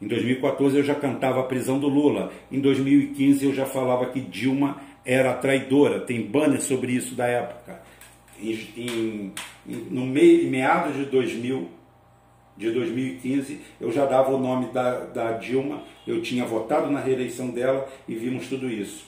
Em 0.00 0.06
2014 0.06 0.76
eu 0.76 0.84
já 0.84 0.94
cantava 0.94 1.40
a 1.40 1.44
prisão 1.44 1.78
do 1.78 1.88
Lula. 1.88 2.32
Em 2.50 2.60
2015 2.60 3.46
eu 3.46 3.54
já 3.54 3.66
falava 3.66 4.06
que 4.06 4.20
Dilma 4.20 4.80
era 5.04 5.32
traidora. 5.34 6.00
Tem 6.00 6.20
banner 6.20 6.60
sobre 6.60 6.92
isso 6.92 7.14
da 7.14 7.26
época. 7.26 7.82
Em, 8.40 8.52
em, 8.76 9.32
no 9.90 10.04
meio, 10.04 10.50
meados 10.50 10.94
de 10.96 11.06
2000, 11.06 11.70
de 12.56 12.70
2015, 12.70 13.60
eu 13.80 13.92
já 13.92 14.06
dava 14.06 14.34
o 14.34 14.38
nome 14.38 14.66
da, 14.72 15.00
da 15.00 15.32
Dilma, 15.32 15.82
eu 16.06 16.22
tinha 16.22 16.44
votado 16.44 16.90
na 16.90 17.00
reeleição 17.00 17.50
dela 17.50 17.86
e 18.08 18.14
vimos 18.14 18.48
tudo 18.48 18.70
isso. 18.70 19.06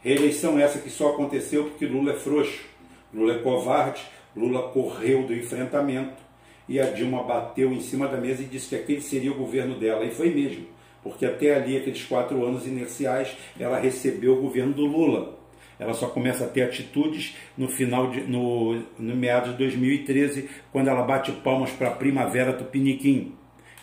Reeleição 0.00 0.58
essa 0.58 0.78
que 0.78 0.90
só 0.90 1.10
aconteceu 1.10 1.64
porque 1.64 1.86
Lula 1.86 2.12
é 2.12 2.16
frouxo, 2.16 2.64
Lula 3.12 3.34
é 3.34 3.38
covarde, 3.38 4.02
Lula 4.38 4.68
correu 4.68 5.26
do 5.26 5.34
enfrentamento 5.34 6.22
e 6.68 6.78
a 6.78 6.90
Dilma 6.90 7.22
bateu 7.22 7.72
em 7.72 7.80
cima 7.80 8.06
da 8.06 8.18
mesa 8.18 8.42
e 8.42 8.46
disse 8.46 8.68
que 8.68 8.76
aquele 8.76 9.00
seria 9.00 9.32
o 9.32 9.36
governo 9.36 9.78
dela, 9.78 10.04
e 10.04 10.10
foi 10.10 10.34
mesmo, 10.34 10.66
porque 11.02 11.24
até 11.24 11.54
ali, 11.54 11.76
aqueles 11.76 12.04
quatro 12.04 12.44
anos 12.44 12.66
inerciais, 12.66 13.36
ela 13.58 13.78
recebeu 13.78 14.34
o 14.34 14.42
governo 14.42 14.74
do 14.74 14.84
Lula 14.84 15.38
ela 15.78 15.94
só 15.94 16.08
começa 16.08 16.44
a 16.44 16.48
ter 16.48 16.62
atitudes 16.62 17.36
no 17.56 17.68
final 17.68 18.10
de, 18.10 18.22
no, 18.22 18.82
no 18.98 19.16
meados 19.16 19.52
de 19.52 19.58
2013, 19.58 20.48
quando 20.72 20.88
ela 20.88 21.02
bate 21.02 21.30
palmas 21.30 21.70
para 21.70 21.88
a 21.88 21.92
Primavera 21.92 22.52
Tupiniquim. 22.52 23.34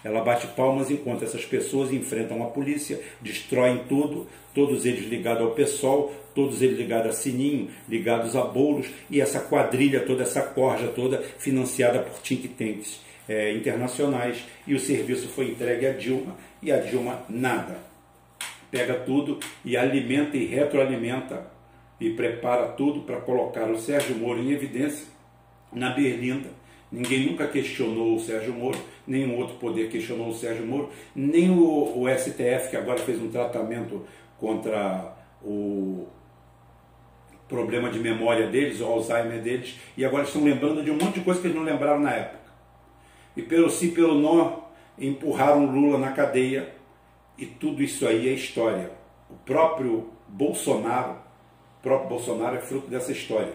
Ela 0.06 0.22
bate 0.22 0.46
palmas 0.50 0.92
enquanto 0.92 1.24
essas 1.24 1.44
pessoas 1.44 1.92
enfrentam 1.92 2.44
a 2.44 2.46
polícia, 2.46 3.02
destroem 3.20 3.86
tudo, 3.90 4.28
todos 4.54 4.86
eles 4.86 5.10
ligados 5.10 5.42
ao 5.42 5.56
PSOL, 5.56 6.14
todos 6.36 6.62
eles 6.62 6.78
ligados 6.78 7.10
a 7.10 7.12
Sininho, 7.12 7.72
ligados 7.90 8.36
a 8.36 8.44
bolos, 8.44 8.86
e 9.10 9.20
essa 9.20 9.40
quadrilha 9.40 10.02
toda, 10.02 10.22
essa 10.22 10.44
corja 10.44 10.90
toda, 10.90 11.24
financiada 11.40 11.98
por 11.98 12.20
think 12.20 12.48
tanks 12.50 13.02
é, 13.28 13.52
internacionais. 13.54 14.44
E 14.68 14.76
o 14.76 14.80
serviço 14.80 15.28
foi 15.28 15.50
entregue 15.50 15.88
a 15.88 15.94
Dilma, 15.94 16.38
e 16.62 16.72
a 16.72 16.78
Dilma 16.78 17.26
nada. 17.28 17.80
Pega 18.70 18.94
tudo 18.94 19.40
e 19.64 19.76
alimenta 19.76 20.38
e 20.38 20.46
retroalimenta 20.46 21.48
e 22.00 22.12
prepara 22.12 22.68
tudo 22.68 23.02
para 23.02 23.18
colocar 23.22 23.72
o 23.72 23.80
Sérgio 23.80 24.16
Moro 24.18 24.40
em 24.40 24.52
evidência 24.52 25.08
na 25.74 25.90
Berlinda. 25.90 26.50
Ninguém 26.92 27.26
nunca 27.26 27.48
questionou 27.48 28.16
o 28.16 28.20
Sérgio 28.20 28.54
Moro, 28.54 28.78
nenhum 29.08 29.38
outro 29.38 29.56
poder 29.56 29.90
questionou 29.90 30.30
o 30.30 30.34
Sérgio 30.34 30.66
Moro, 30.66 30.90
nem 31.16 31.50
o, 31.50 32.02
o 32.02 32.10
STF, 32.10 32.70
que 32.70 32.78
agora 32.78 33.00
fez 33.00 33.22
um 33.22 33.30
tratamento 33.30 34.06
contra 34.40 35.16
o 35.44 36.08
problema 37.48 37.90
de 37.90 38.00
memória 38.00 38.48
deles, 38.48 38.82
o 38.82 38.86
Alzheimer 38.86 39.42
deles, 39.42 39.80
e 39.96 40.04
agora 40.04 40.24
estão 40.24 40.44
lembrando 40.44 40.84
de 40.84 40.90
um 40.90 40.96
monte 40.96 41.20
de 41.20 41.22
coisa 41.22 41.40
que 41.40 41.48
eles 41.48 41.58
não 41.58 41.64
lembraram 41.64 42.00
na 42.00 42.12
época. 42.12 42.46
E 43.38 43.42
pelo 43.42 43.70
sim, 43.70 43.92
pelo 43.92 44.16
não, 44.16 44.64
empurraram 44.98 45.66
Lula 45.66 45.98
na 45.98 46.12
cadeia, 46.12 46.74
e 47.38 47.46
tudo 47.46 47.84
isso 47.84 48.08
aí 48.08 48.30
é 48.30 48.34
história. 48.34 48.92
O 49.30 49.36
próprio 49.46 50.10
Bolsonaro 50.28 51.26
próprio 51.86 52.10
Bolsonaro 52.10 52.56
é 52.56 52.60
fruto 52.60 52.88
dessa 52.88 53.12
história. 53.12 53.54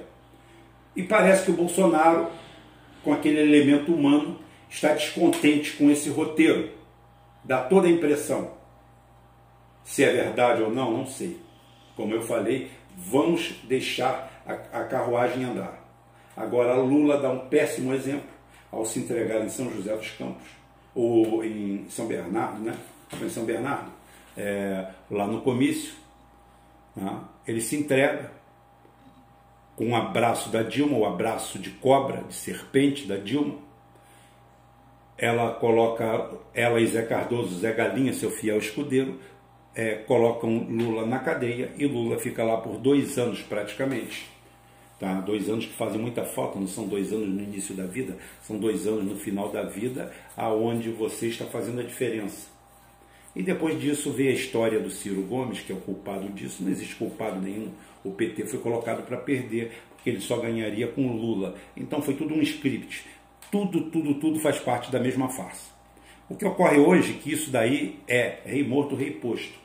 E 0.94 1.02
parece 1.02 1.44
que 1.44 1.50
o 1.50 1.54
Bolsonaro, 1.54 2.28
com 3.02 3.12
aquele 3.12 3.40
elemento 3.40 3.92
humano, 3.92 4.38
está 4.70 4.94
descontente 4.94 5.72
com 5.72 5.90
esse 5.90 6.08
roteiro. 6.08 6.70
Dá 7.44 7.62
toda 7.62 7.88
a 7.88 7.90
impressão. 7.90 8.52
Se 9.84 10.04
é 10.04 10.12
verdade 10.12 10.62
ou 10.62 10.70
não, 10.70 10.96
não 10.96 11.06
sei. 11.06 11.38
Como 11.96 12.14
eu 12.14 12.22
falei, 12.22 12.70
vamos 12.96 13.56
deixar 13.64 14.42
a, 14.46 14.52
a 14.80 14.84
carruagem 14.84 15.44
andar. 15.44 15.80
Agora, 16.36 16.74
Lula 16.74 17.20
dá 17.20 17.30
um 17.30 17.48
péssimo 17.48 17.92
exemplo 17.92 18.28
ao 18.70 18.84
se 18.84 19.00
entregar 19.00 19.44
em 19.44 19.48
São 19.48 19.70
José 19.70 19.94
dos 19.96 20.10
Campos, 20.12 20.46
ou 20.94 21.44
em 21.44 21.86
São 21.88 22.06
Bernardo, 22.06 22.62
né? 22.62 22.78
Em 23.20 23.28
São 23.28 23.44
Bernardo, 23.44 23.90
é, 24.36 24.86
lá 25.10 25.26
no 25.26 25.40
comício, 25.40 25.92
né? 26.94 27.20
Ele 27.46 27.60
se 27.60 27.76
entrega 27.76 28.30
com 29.74 29.86
um 29.86 29.96
abraço 29.96 30.50
da 30.50 30.62
Dilma, 30.62 30.96
o 30.96 31.04
abraço 31.04 31.58
de 31.58 31.70
cobra, 31.70 32.22
de 32.22 32.34
serpente 32.34 33.06
da 33.06 33.16
Dilma. 33.16 33.56
Ela 35.20 35.52
coloca, 35.52 36.30
ela 36.54 36.80
e 36.80 36.86
Zé 36.86 37.02
Cardoso, 37.02 37.58
Zé 37.58 37.72
Galinha, 37.72 38.14
seu 38.14 38.30
fiel 38.30 38.56
escudeiro, 38.56 39.18
é, 39.74 39.96
colocam 39.96 40.66
Lula 40.70 41.04
na 41.04 41.18
cadeia 41.18 41.72
e 41.76 41.84
Lula 41.86 42.18
fica 42.18 42.42
lá 42.42 42.56
por 42.56 42.78
dois 42.78 43.18
anos 43.18 43.42
praticamente. 43.42 44.26
Tá? 44.98 45.20
Dois 45.20 45.50
anos 45.50 45.66
que 45.66 45.74
fazem 45.74 46.00
muita 46.00 46.24
falta, 46.24 46.58
não 46.58 46.66
são 46.66 46.88
dois 46.88 47.12
anos 47.12 47.28
no 47.28 47.42
início 47.42 47.74
da 47.74 47.84
vida, 47.84 48.16
são 48.42 48.58
dois 48.58 48.86
anos 48.86 49.04
no 49.04 49.16
final 49.16 49.50
da 49.50 49.62
vida, 49.62 50.10
aonde 50.34 50.90
você 50.90 51.28
está 51.28 51.44
fazendo 51.44 51.80
a 51.80 51.84
diferença. 51.84 52.48
E 53.36 53.42
depois 53.42 53.78
disso 53.78 54.10
veio 54.12 54.30
a 54.30 54.34
história 54.34 54.80
do 54.80 54.90
Ciro 54.90 55.22
Gomes, 55.22 55.60
que 55.60 55.70
é 55.70 55.74
o 55.74 55.80
culpado 55.80 56.28
disso. 56.30 56.62
Não 56.62 56.70
existe 56.70 56.96
culpado 56.96 57.40
nenhum. 57.40 57.68
O 58.02 58.10
PT 58.10 58.46
foi 58.46 58.58
colocado 58.58 59.04
para 59.06 59.18
perder, 59.18 59.72
porque 59.94 60.10
ele 60.10 60.20
só 60.20 60.38
ganharia 60.38 60.88
com 60.88 61.12
Lula. 61.12 61.54
Então 61.76 62.02
foi 62.02 62.14
tudo 62.14 62.34
um 62.34 62.40
script. 62.40 63.04
Tudo, 63.50 63.80
tudo, 63.90 64.14
tudo 64.14 64.38
faz 64.38 64.60
parte 64.60 64.92
da 64.92 65.00
mesma 65.00 65.28
farsa. 65.28 65.72
O 66.28 66.36
que 66.36 66.44
ocorre 66.44 66.78
hoje, 66.78 67.14
que 67.14 67.32
isso 67.32 67.50
daí 67.50 67.98
é 68.06 68.38
rei 68.44 68.62
morto, 68.62 68.94
rei 68.94 69.10
posto. 69.10 69.58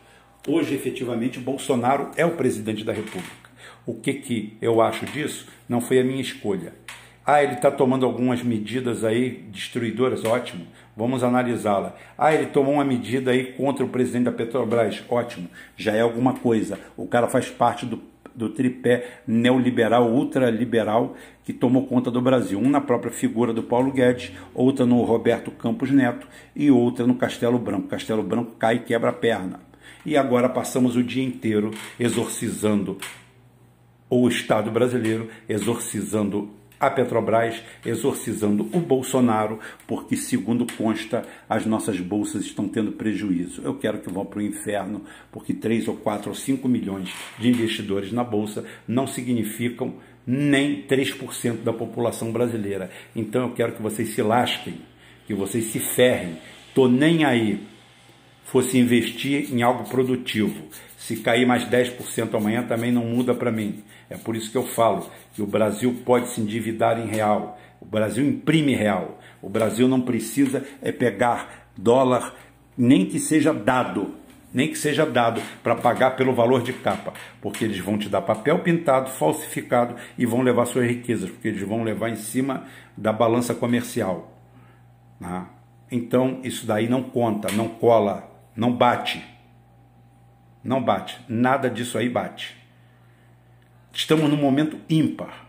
Hoje, 0.47 0.73
efetivamente, 0.73 1.39
Bolsonaro 1.39 2.09
é 2.17 2.25
o 2.25 2.31
presidente 2.31 2.83
da 2.83 2.91
República. 2.91 3.49
O 3.85 3.93
que, 3.93 4.15
que 4.15 4.57
eu 4.59 4.81
acho 4.81 5.05
disso? 5.05 5.47
Não 5.69 5.79
foi 5.79 5.99
a 5.99 6.03
minha 6.03 6.21
escolha. 6.21 6.73
Ah, 7.23 7.43
ele 7.43 7.53
está 7.53 7.69
tomando 7.69 8.07
algumas 8.07 8.41
medidas 8.41 9.03
aí 9.03 9.29
destruidoras, 9.51 10.25
ótimo, 10.25 10.65
vamos 10.97 11.23
analisá-la. 11.23 11.95
Ah, 12.17 12.33
ele 12.33 12.47
tomou 12.47 12.73
uma 12.73 12.85
medida 12.85 13.31
aí 13.31 13.53
contra 13.53 13.85
o 13.85 13.89
presidente 13.89 14.25
da 14.25 14.31
Petrobras, 14.31 15.03
ótimo, 15.09 15.47
já 15.77 15.93
é 15.93 16.01
alguma 16.01 16.33
coisa. 16.33 16.79
O 16.97 17.07
cara 17.07 17.27
faz 17.27 17.49
parte 17.49 17.85
do, 17.85 18.01
do 18.35 18.49
tripé 18.49 19.21
neoliberal, 19.25 20.11
ultraliberal 20.11 21.15
que 21.43 21.53
tomou 21.53 21.85
conta 21.85 22.11
do 22.11 22.21
Brasil. 22.21 22.59
Um 22.59 22.69
na 22.69 22.81
própria 22.81 23.11
figura 23.11 23.53
do 23.53 23.63
Paulo 23.63 23.91
Guedes, 23.91 24.31
outra 24.53 24.85
no 24.85 25.01
Roberto 25.03 25.51
Campos 25.51 25.91
Neto 25.91 26.27
e 26.55 26.69
outra 26.69 27.07
no 27.07 27.15
Castelo 27.15 27.57
Branco. 27.57 27.87
Castelo 27.87 28.23
Branco 28.23 28.55
cai 28.57 28.77
e 28.77 28.79
quebra 28.79 29.11
a 29.11 29.13
perna. 29.13 29.59
E 30.05 30.17
agora 30.17 30.49
passamos 30.49 30.95
o 30.95 31.03
dia 31.03 31.23
inteiro 31.23 31.71
exorcizando 31.99 32.97
o 34.09 34.27
Estado 34.27 34.69
brasileiro, 34.69 35.29
exorcizando 35.49 36.49
a 36.79 36.89
Petrobras 36.89 37.61
exorcizando 37.85 38.69
o 38.73 38.79
Bolsonaro, 38.79 39.59
porque, 39.87 40.15
segundo 40.15 40.65
consta, 40.77 41.23
as 41.49 41.65
nossas 41.65 41.99
bolsas 41.99 42.45
estão 42.45 42.67
tendo 42.67 42.91
prejuízo. 42.91 43.61
Eu 43.63 43.75
quero 43.75 43.99
que 43.99 44.11
vão 44.11 44.25
para 44.25 44.39
o 44.39 44.41
inferno, 44.41 45.03
porque 45.31 45.53
3 45.53 45.87
ou 45.87 45.95
4 45.97 46.29
ou 46.29 46.35
5 46.35 46.67
milhões 46.67 47.13
de 47.39 47.49
investidores 47.49 48.11
na 48.11 48.23
bolsa 48.23 48.65
não 48.87 49.07
significam 49.07 49.95
nem 50.25 50.83
3% 50.83 51.63
da 51.63 51.71
população 51.71 52.31
brasileira. 52.31 52.89
Então 53.15 53.43
eu 53.43 53.53
quero 53.53 53.73
que 53.73 53.81
vocês 53.81 54.09
se 54.09 54.21
lasquem, 54.21 54.75
que 55.27 55.33
vocês 55.33 55.65
se 55.65 55.79
ferrem. 55.79 56.37
Tô 56.73 56.87
nem 56.87 57.23
aí. 57.23 57.59
Fosse 58.43 58.77
investir 58.77 59.53
em 59.53 59.61
algo 59.61 59.89
produtivo. 59.89 60.67
Se 60.97 61.17
cair 61.17 61.45
mais 61.45 61.65
10% 61.65 62.33
amanhã 62.33 62.63
também 62.63 62.91
não 62.91 63.05
muda 63.05 63.33
para 63.33 63.51
mim. 63.51 63.83
É 64.09 64.17
por 64.17 64.35
isso 64.35 64.51
que 64.51 64.57
eu 64.57 64.65
falo 64.65 65.09
que 65.33 65.41
o 65.41 65.47
Brasil 65.47 66.01
pode 66.05 66.29
se 66.29 66.41
endividar 66.41 66.99
em 66.99 67.07
real. 67.07 67.59
O 67.81 67.85
Brasil 67.85 68.25
imprime 68.25 68.75
real. 68.75 69.19
O 69.41 69.49
Brasil 69.49 69.87
não 69.87 70.01
precisa 70.01 70.65
é 70.81 70.91
pegar 70.91 71.69
dólar, 71.77 72.33
nem 72.77 73.05
que 73.05 73.19
seja 73.19 73.53
dado, 73.53 74.15
nem 74.53 74.69
que 74.69 74.77
seja 74.77 75.05
dado 75.05 75.41
para 75.61 75.75
pagar 75.75 76.11
pelo 76.15 76.33
valor 76.33 76.63
de 76.63 76.73
capa, 76.73 77.13
porque 77.41 77.65
eles 77.65 77.79
vão 77.79 77.97
te 77.97 78.07
dar 78.07 78.21
papel 78.21 78.59
pintado, 78.59 79.09
falsificado 79.09 79.95
e 80.17 80.25
vão 80.25 80.41
levar 80.41 80.65
suas 80.65 80.87
riquezas, 80.87 81.29
porque 81.29 81.49
eles 81.49 81.61
vão 81.61 81.83
levar 81.83 82.09
em 82.09 82.15
cima 82.15 82.65
da 82.95 83.11
balança 83.11 83.53
comercial. 83.53 84.31
Né? 85.19 85.45
Então 85.91 86.39
isso 86.43 86.65
daí 86.65 86.87
não 86.87 87.03
conta, 87.03 87.51
não 87.51 87.67
cola, 87.67 88.31
não 88.55 88.71
bate. 88.71 89.23
Não 90.63 90.81
bate. 90.81 91.19
Nada 91.29 91.69
disso 91.69 91.97
aí 91.97 92.09
bate. 92.09 92.64
Estamos 93.95 94.29
num 94.29 94.35
momento 94.35 94.77
ímpar. 94.89 95.47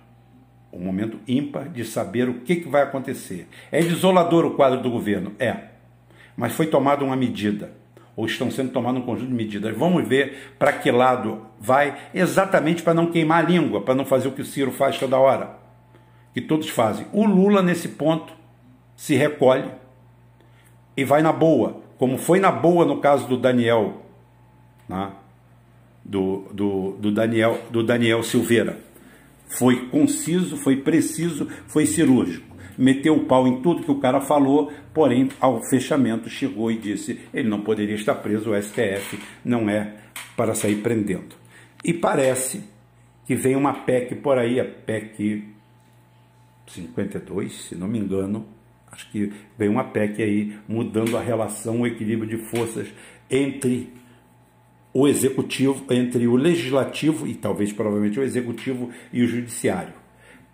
Um 0.72 0.78
momento 0.78 1.18
ímpar 1.26 1.68
de 1.68 1.84
saber 1.84 2.28
o 2.28 2.34
que, 2.40 2.56
que 2.56 2.68
vai 2.68 2.82
acontecer. 2.82 3.48
É 3.72 3.80
desolador 3.80 4.46
o 4.46 4.54
quadro 4.54 4.80
do 4.80 4.88
governo? 4.88 5.32
É. 5.36 5.70
Mas 6.36 6.52
foi 6.52 6.68
tomada 6.68 7.04
uma 7.04 7.16
medida 7.16 7.72
ou 8.14 8.24
estão 8.24 8.48
sendo 8.50 8.70
tomadas 8.70 9.02
um 9.02 9.04
conjunto 9.04 9.30
de 9.30 9.34
medidas. 9.34 9.76
Vamos 9.76 10.06
ver 10.06 10.54
para 10.60 10.72
que 10.72 10.92
lado 10.92 11.44
vai, 11.58 11.98
exatamente 12.14 12.84
para 12.84 12.94
não 12.94 13.10
queimar 13.10 13.44
a 13.44 13.48
língua, 13.48 13.82
para 13.82 13.96
não 13.96 14.06
fazer 14.06 14.28
o 14.28 14.32
que 14.32 14.42
o 14.42 14.46
Ciro 14.46 14.70
faz 14.70 14.96
toda 14.96 15.18
hora, 15.18 15.58
que 16.32 16.40
todos 16.40 16.68
fazem. 16.68 17.06
O 17.12 17.26
Lula, 17.26 17.60
nesse 17.62 17.88
ponto, 17.88 18.32
se 18.94 19.16
recolhe 19.16 19.70
e 20.96 21.04
vai 21.04 21.20
na 21.20 21.32
boa, 21.32 21.82
como 21.98 22.16
foi 22.16 22.38
na 22.38 22.52
boa 22.52 22.86
no 22.86 23.00
caso 23.00 23.26
do 23.26 23.36
Daniel, 23.36 24.02
né? 24.88 25.10
Do, 26.08 26.44
do, 26.52 26.92
do, 27.00 27.12
Daniel, 27.12 27.60
do 27.70 27.82
Daniel 27.82 28.22
Silveira. 28.22 28.78
Foi 29.48 29.88
conciso, 29.88 30.56
foi 30.56 30.76
preciso, 30.76 31.48
foi 31.66 31.86
cirúrgico 31.86 32.56
meteu 32.78 33.16
o 33.16 33.24
pau 33.24 33.46
em 33.46 33.60
tudo 33.62 33.82
que 33.82 33.90
o 33.90 33.98
cara 33.98 34.20
falou, 34.20 34.72
porém, 34.92 35.28
ao 35.40 35.62
fechamento, 35.68 36.28
chegou 36.28 36.70
e 36.70 36.78
disse 36.78 37.18
ele 37.32 37.48
não 37.48 37.62
poderia 37.62 37.94
estar 37.94 38.16
preso, 38.16 38.50
o 38.50 38.62
STF 38.62 39.18
não 39.44 39.68
é 39.68 39.94
para 40.36 40.54
sair 40.54 40.76
prendendo. 40.76 41.34
E 41.84 41.92
parece 41.92 42.64
que 43.26 43.34
vem 43.34 43.56
uma 43.56 43.72
PEC 43.84 44.16
por 44.16 44.38
aí, 44.38 44.60
a 44.60 44.64
PEC 44.64 45.44
52, 46.68 47.68
se 47.68 47.74
não 47.74 47.88
me 47.88 47.98
engano, 47.98 48.46
acho 48.90 49.10
que 49.10 49.32
vem 49.58 49.68
uma 49.68 49.84
PEC 49.84 50.22
aí 50.22 50.58
mudando 50.68 51.16
a 51.16 51.20
relação, 51.20 51.80
o 51.80 51.86
equilíbrio 51.86 52.28
de 52.28 52.50
forças 52.50 52.88
entre 53.30 53.92
o 54.98 55.06
executivo, 55.06 55.84
entre 55.90 56.26
o 56.26 56.36
legislativo 56.36 57.26
e 57.26 57.34
talvez 57.34 57.70
provavelmente 57.70 58.18
o 58.18 58.22
executivo 58.22 58.90
e 59.12 59.22
o 59.22 59.26
judiciário. 59.26 59.92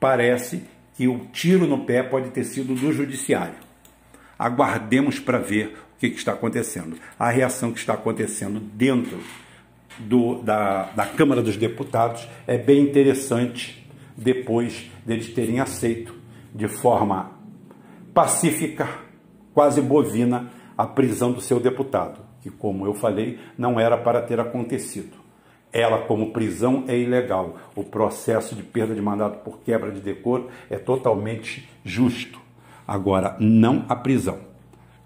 Parece 0.01 0.65
que 0.97 1.07
o 1.07 1.21
tiro 1.33 1.65
no 1.65 1.85
pé 1.85 2.03
pode 2.03 2.31
ter 2.31 2.43
sido 2.43 2.75
do 2.75 2.93
judiciário. 2.93 3.55
Aguardemos 4.37 5.21
para 5.21 5.39
ver 5.39 5.77
o 5.95 6.01
que, 6.01 6.11
que, 6.11 6.17
está 6.17 6.33
acontecendo. 6.33 6.97
A 7.17 7.31
reação 7.31 7.73
que 7.73 7.79
está 7.79 7.95
acontecendo 7.95 8.59
dentro 8.59 9.21
do, 9.97 10.43
da, 10.43 10.91
da 10.91 11.07
Câmara 11.07 11.41
dos 11.41 11.57
Deputados 11.57 12.29
é 12.45 12.59
bem 12.59 12.83
interessante 12.83 13.89
depois 14.17 14.91
deles 15.07 15.29
terem 15.33 15.61
aceito 15.61 16.17
de 16.53 16.67
forma 16.67 17.31
pacífica, 18.13 18.89
quase 19.55 19.81
bovina, 19.81 20.51
a 20.77 20.85
prisão 20.85 21.31
do 21.31 21.41
seu 21.41 21.61
deputado, 21.61 22.32
que, 22.43 22.51
como 22.51 22.85
eu 22.87 22.93
falei, 22.93 23.39
não 23.57 23.81
era 23.81 23.97
para 23.97 24.21
ter 24.21 24.39
acontecido 24.39 25.23
ela 25.73 26.03
como 26.03 26.33
prisão 26.33 26.85
é 26.87 26.97
ilegal. 26.99 27.57
O 27.75 27.83
processo 27.83 28.55
de 28.55 28.63
perda 28.63 28.95
de 28.95 29.01
mandato 29.01 29.39
por 29.39 29.61
quebra 29.61 29.91
de 29.91 30.01
decoro 30.01 30.49
é 30.69 30.77
totalmente 30.77 31.69
justo. 31.83 32.39
Agora, 32.87 33.37
não 33.41 33.87
a 33.89 33.97
prisão. 33.97 34.39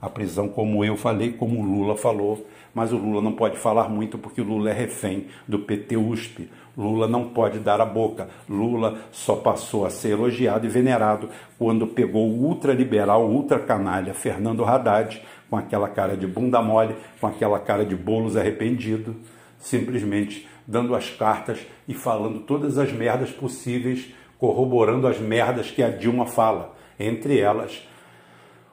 A 0.03 0.11
prisão, 0.11 0.49
como 0.49 0.85
eu 0.85 0.96
falei, 0.96 1.33
como 1.33 1.61
o 1.61 1.64
Lula 1.64 1.96
falou, 1.96 2.44
mas 2.75 2.92
o 2.92 2.99
Lula 2.99 3.22
não 3.22 3.33
pode 3.33 3.57
falar 3.57 3.88
muito 3.88 4.18
porque 4.18 4.40
o 4.40 4.44
Lula 4.44 4.70
é 4.70 4.72
refém 4.72 5.27
do 5.49 5.61
PT 5.61 5.96
USP. 5.96 6.51
Lula 6.77 7.09
não 7.09 7.31
pode 7.31 7.59
dar 7.59 7.81
a 7.81 7.87
boca. 7.87 8.29
Lula 8.49 8.99
só 9.11 9.37
passou 9.37 9.87
a 9.87 9.90
ser 9.90 10.11
elogiado 10.11 10.66
e 10.66 10.68
venerado 10.68 11.31
quando 11.59 11.87
pegou 11.87 12.29
o 12.29 12.44
ultraliberal, 12.44 13.27
ultracanalha 13.27 14.12
Fernando 14.12 14.64
Haddad, 14.64 15.22
com 15.49 15.57
aquela 15.57 15.89
cara 15.89 16.17
de 16.17 16.27
bunda 16.27 16.61
mole, 16.61 16.97
com 17.21 17.27
aquela 17.27 17.59
cara 17.59 17.85
de 17.85 17.95
bolos 17.95 18.37
arrependido, 18.37 19.17
simplesmente 19.59 20.49
dando 20.67 20.95
as 20.95 21.11
cartas 21.11 21.59
e 21.87 21.95
falando 21.95 22.41
todas 22.41 22.79
as 22.79 22.93
merdas 22.93 23.31
possíveis, 23.31 24.13
corroborando 24.39 25.07
as 25.07 25.19
merdas 25.19 25.71
que 25.71 25.83
a 25.83 25.89
Dilma 25.89 26.27
fala, 26.27 26.75
entre 26.99 27.39
elas 27.39 27.87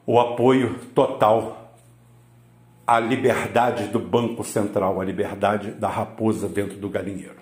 o 0.06 0.20
apoio 0.20 0.80
total 0.94 1.76
à 2.86 3.00
liberdade 3.00 3.88
do 3.88 4.00
Banco 4.00 4.44
Central, 4.44 5.00
à 5.00 5.06
liberdade 5.06 5.72
da 5.72 5.88
raposa 5.88 6.50
dentro 6.50 6.78
do 6.78 6.90
galinheiro. 6.90 7.38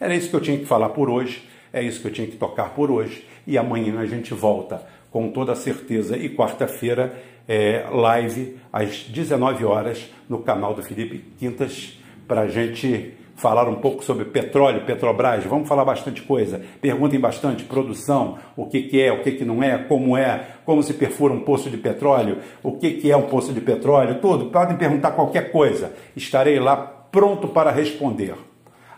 Era 0.00 0.14
isso 0.14 0.28
que 0.28 0.34
eu 0.34 0.40
tinha 0.40 0.58
que 0.58 0.66
falar 0.66 0.88
por 0.88 1.08
hoje, 1.08 1.48
é 1.72 1.82
isso 1.82 2.00
que 2.00 2.08
eu 2.08 2.12
tinha 2.12 2.26
que 2.26 2.36
tocar 2.36 2.70
por 2.70 2.90
hoje, 2.90 3.24
e 3.46 3.56
amanhã 3.56 4.00
a 4.00 4.06
gente 4.06 4.34
volta 4.34 4.84
com 5.12 5.30
toda 5.30 5.54
certeza, 5.54 6.16
e 6.16 6.34
quarta-feira 6.34 7.14
é 7.48 7.86
live 7.90 8.58
às 8.72 9.04
19 9.04 9.64
horas 9.64 10.10
no 10.28 10.38
canal 10.38 10.74
do 10.74 10.82
Felipe 10.82 11.24
Quintas, 11.38 11.98
para 12.26 12.42
a 12.42 12.48
gente 12.48 13.14
falar 13.40 13.66
um 13.68 13.76
pouco 13.76 14.04
sobre 14.04 14.26
petróleo, 14.26 14.84
Petrobras, 14.84 15.44
vamos 15.44 15.66
falar 15.66 15.84
bastante 15.84 16.20
coisa. 16.22 16.60
Perguntem 16.80 17.18
bastante, 17.18 17.64
produção, 17.64 18.38
o 18.54 18.66
que, 18.66 18.82
que 18.82 19.00
é, 19.00 19.10
o 19.10 19.22
que, 19.22 19.32
que 19.32 19.44
não 19.46 19.62
é, 19.62 19.78
como 19.78 20.14
é, 20.16 20.56
como 20.64 20.82
se 20.82 20.92
perfura 20.92 21.32
um 21.32 21.40
poço 21.40 21.70
de 21.70 21.78
petróleo, 21.78 22.38
o 22.62 22.72
que, 22.72 22.92
que 22.92 23.10
é 23.10 23.16
um 23.16 23.22
poço 23.22 23.52
de 23.54 23.60
petróleo, 23.62 24.20
tudo. 24.20 24.50
Podem 24.50 24.76
perguntar 24.76 25.12
qualquer 25.12 25.50
coisa. 25.50 25.92
Estarei 26.14 26.60
lá 26.60 26.76
pronto 26.76 27.48
para 27.48 27.70
responder. 27.70 28.34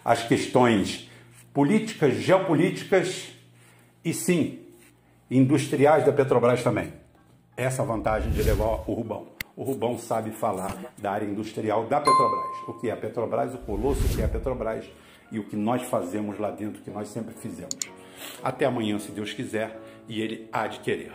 As 0.05 0.24
questões 0.24 1.09
políticas, 1.55 2.14
geopolíticas 2.14 3.28
e 4.05 4.12
sim, 4.12 4.59
industriais 5.31 6.05
da 6.05 6.12
Petrobras 6.12 6.64
também. 6.64 7.02
Essa 7.57 7.85
vantagem 7.85 8.33
de 8.33 8.43
levar 8.43 8.85
o 8.87 8.95
Rubão 8.95 9.33
o 9.57 9.65
Rubão 9.65 9.99
sabe 9.99 10.31
falar 10.31 10.75
da 10.99 11.12
área 11.12 11.27
industrial 11.27 11.85
da 11.87 12.01
Petrobras. 12.01 12.69
O 12.69 12.73
que 12.75 12.88
é 12.88 12.93
a 12.93 12.97
Petrobras, 12.97 13.55
o 13.55 13.59
colosso 13.59 14.03
que 14.15 14.23
é 14.23 14.25
a 14.25 14.29
Petrobras 14.29 14.85
e 15.31 15.38
o 15.38 15.45
que 15.45 15.57
nós 15.57 15.83
fazemos 15.83 16.38
lá 16.38 16.51
dentro, 16.51 16.83
que 16.83 16.91
nós 16.91 17.09
sempre 17.09 17.35
fizemos. 17.35 17.77
Até 18.43 18.65
amanhã, 18.65 18.99
se 18.99 19.12
Deus 19.12 19.33
quiser, 19.33 19.79
e 20.09 20.21
Ele 20.21 20.49
há 20.53 20.67
de 20.67 20.81
querer. 20.81 21.12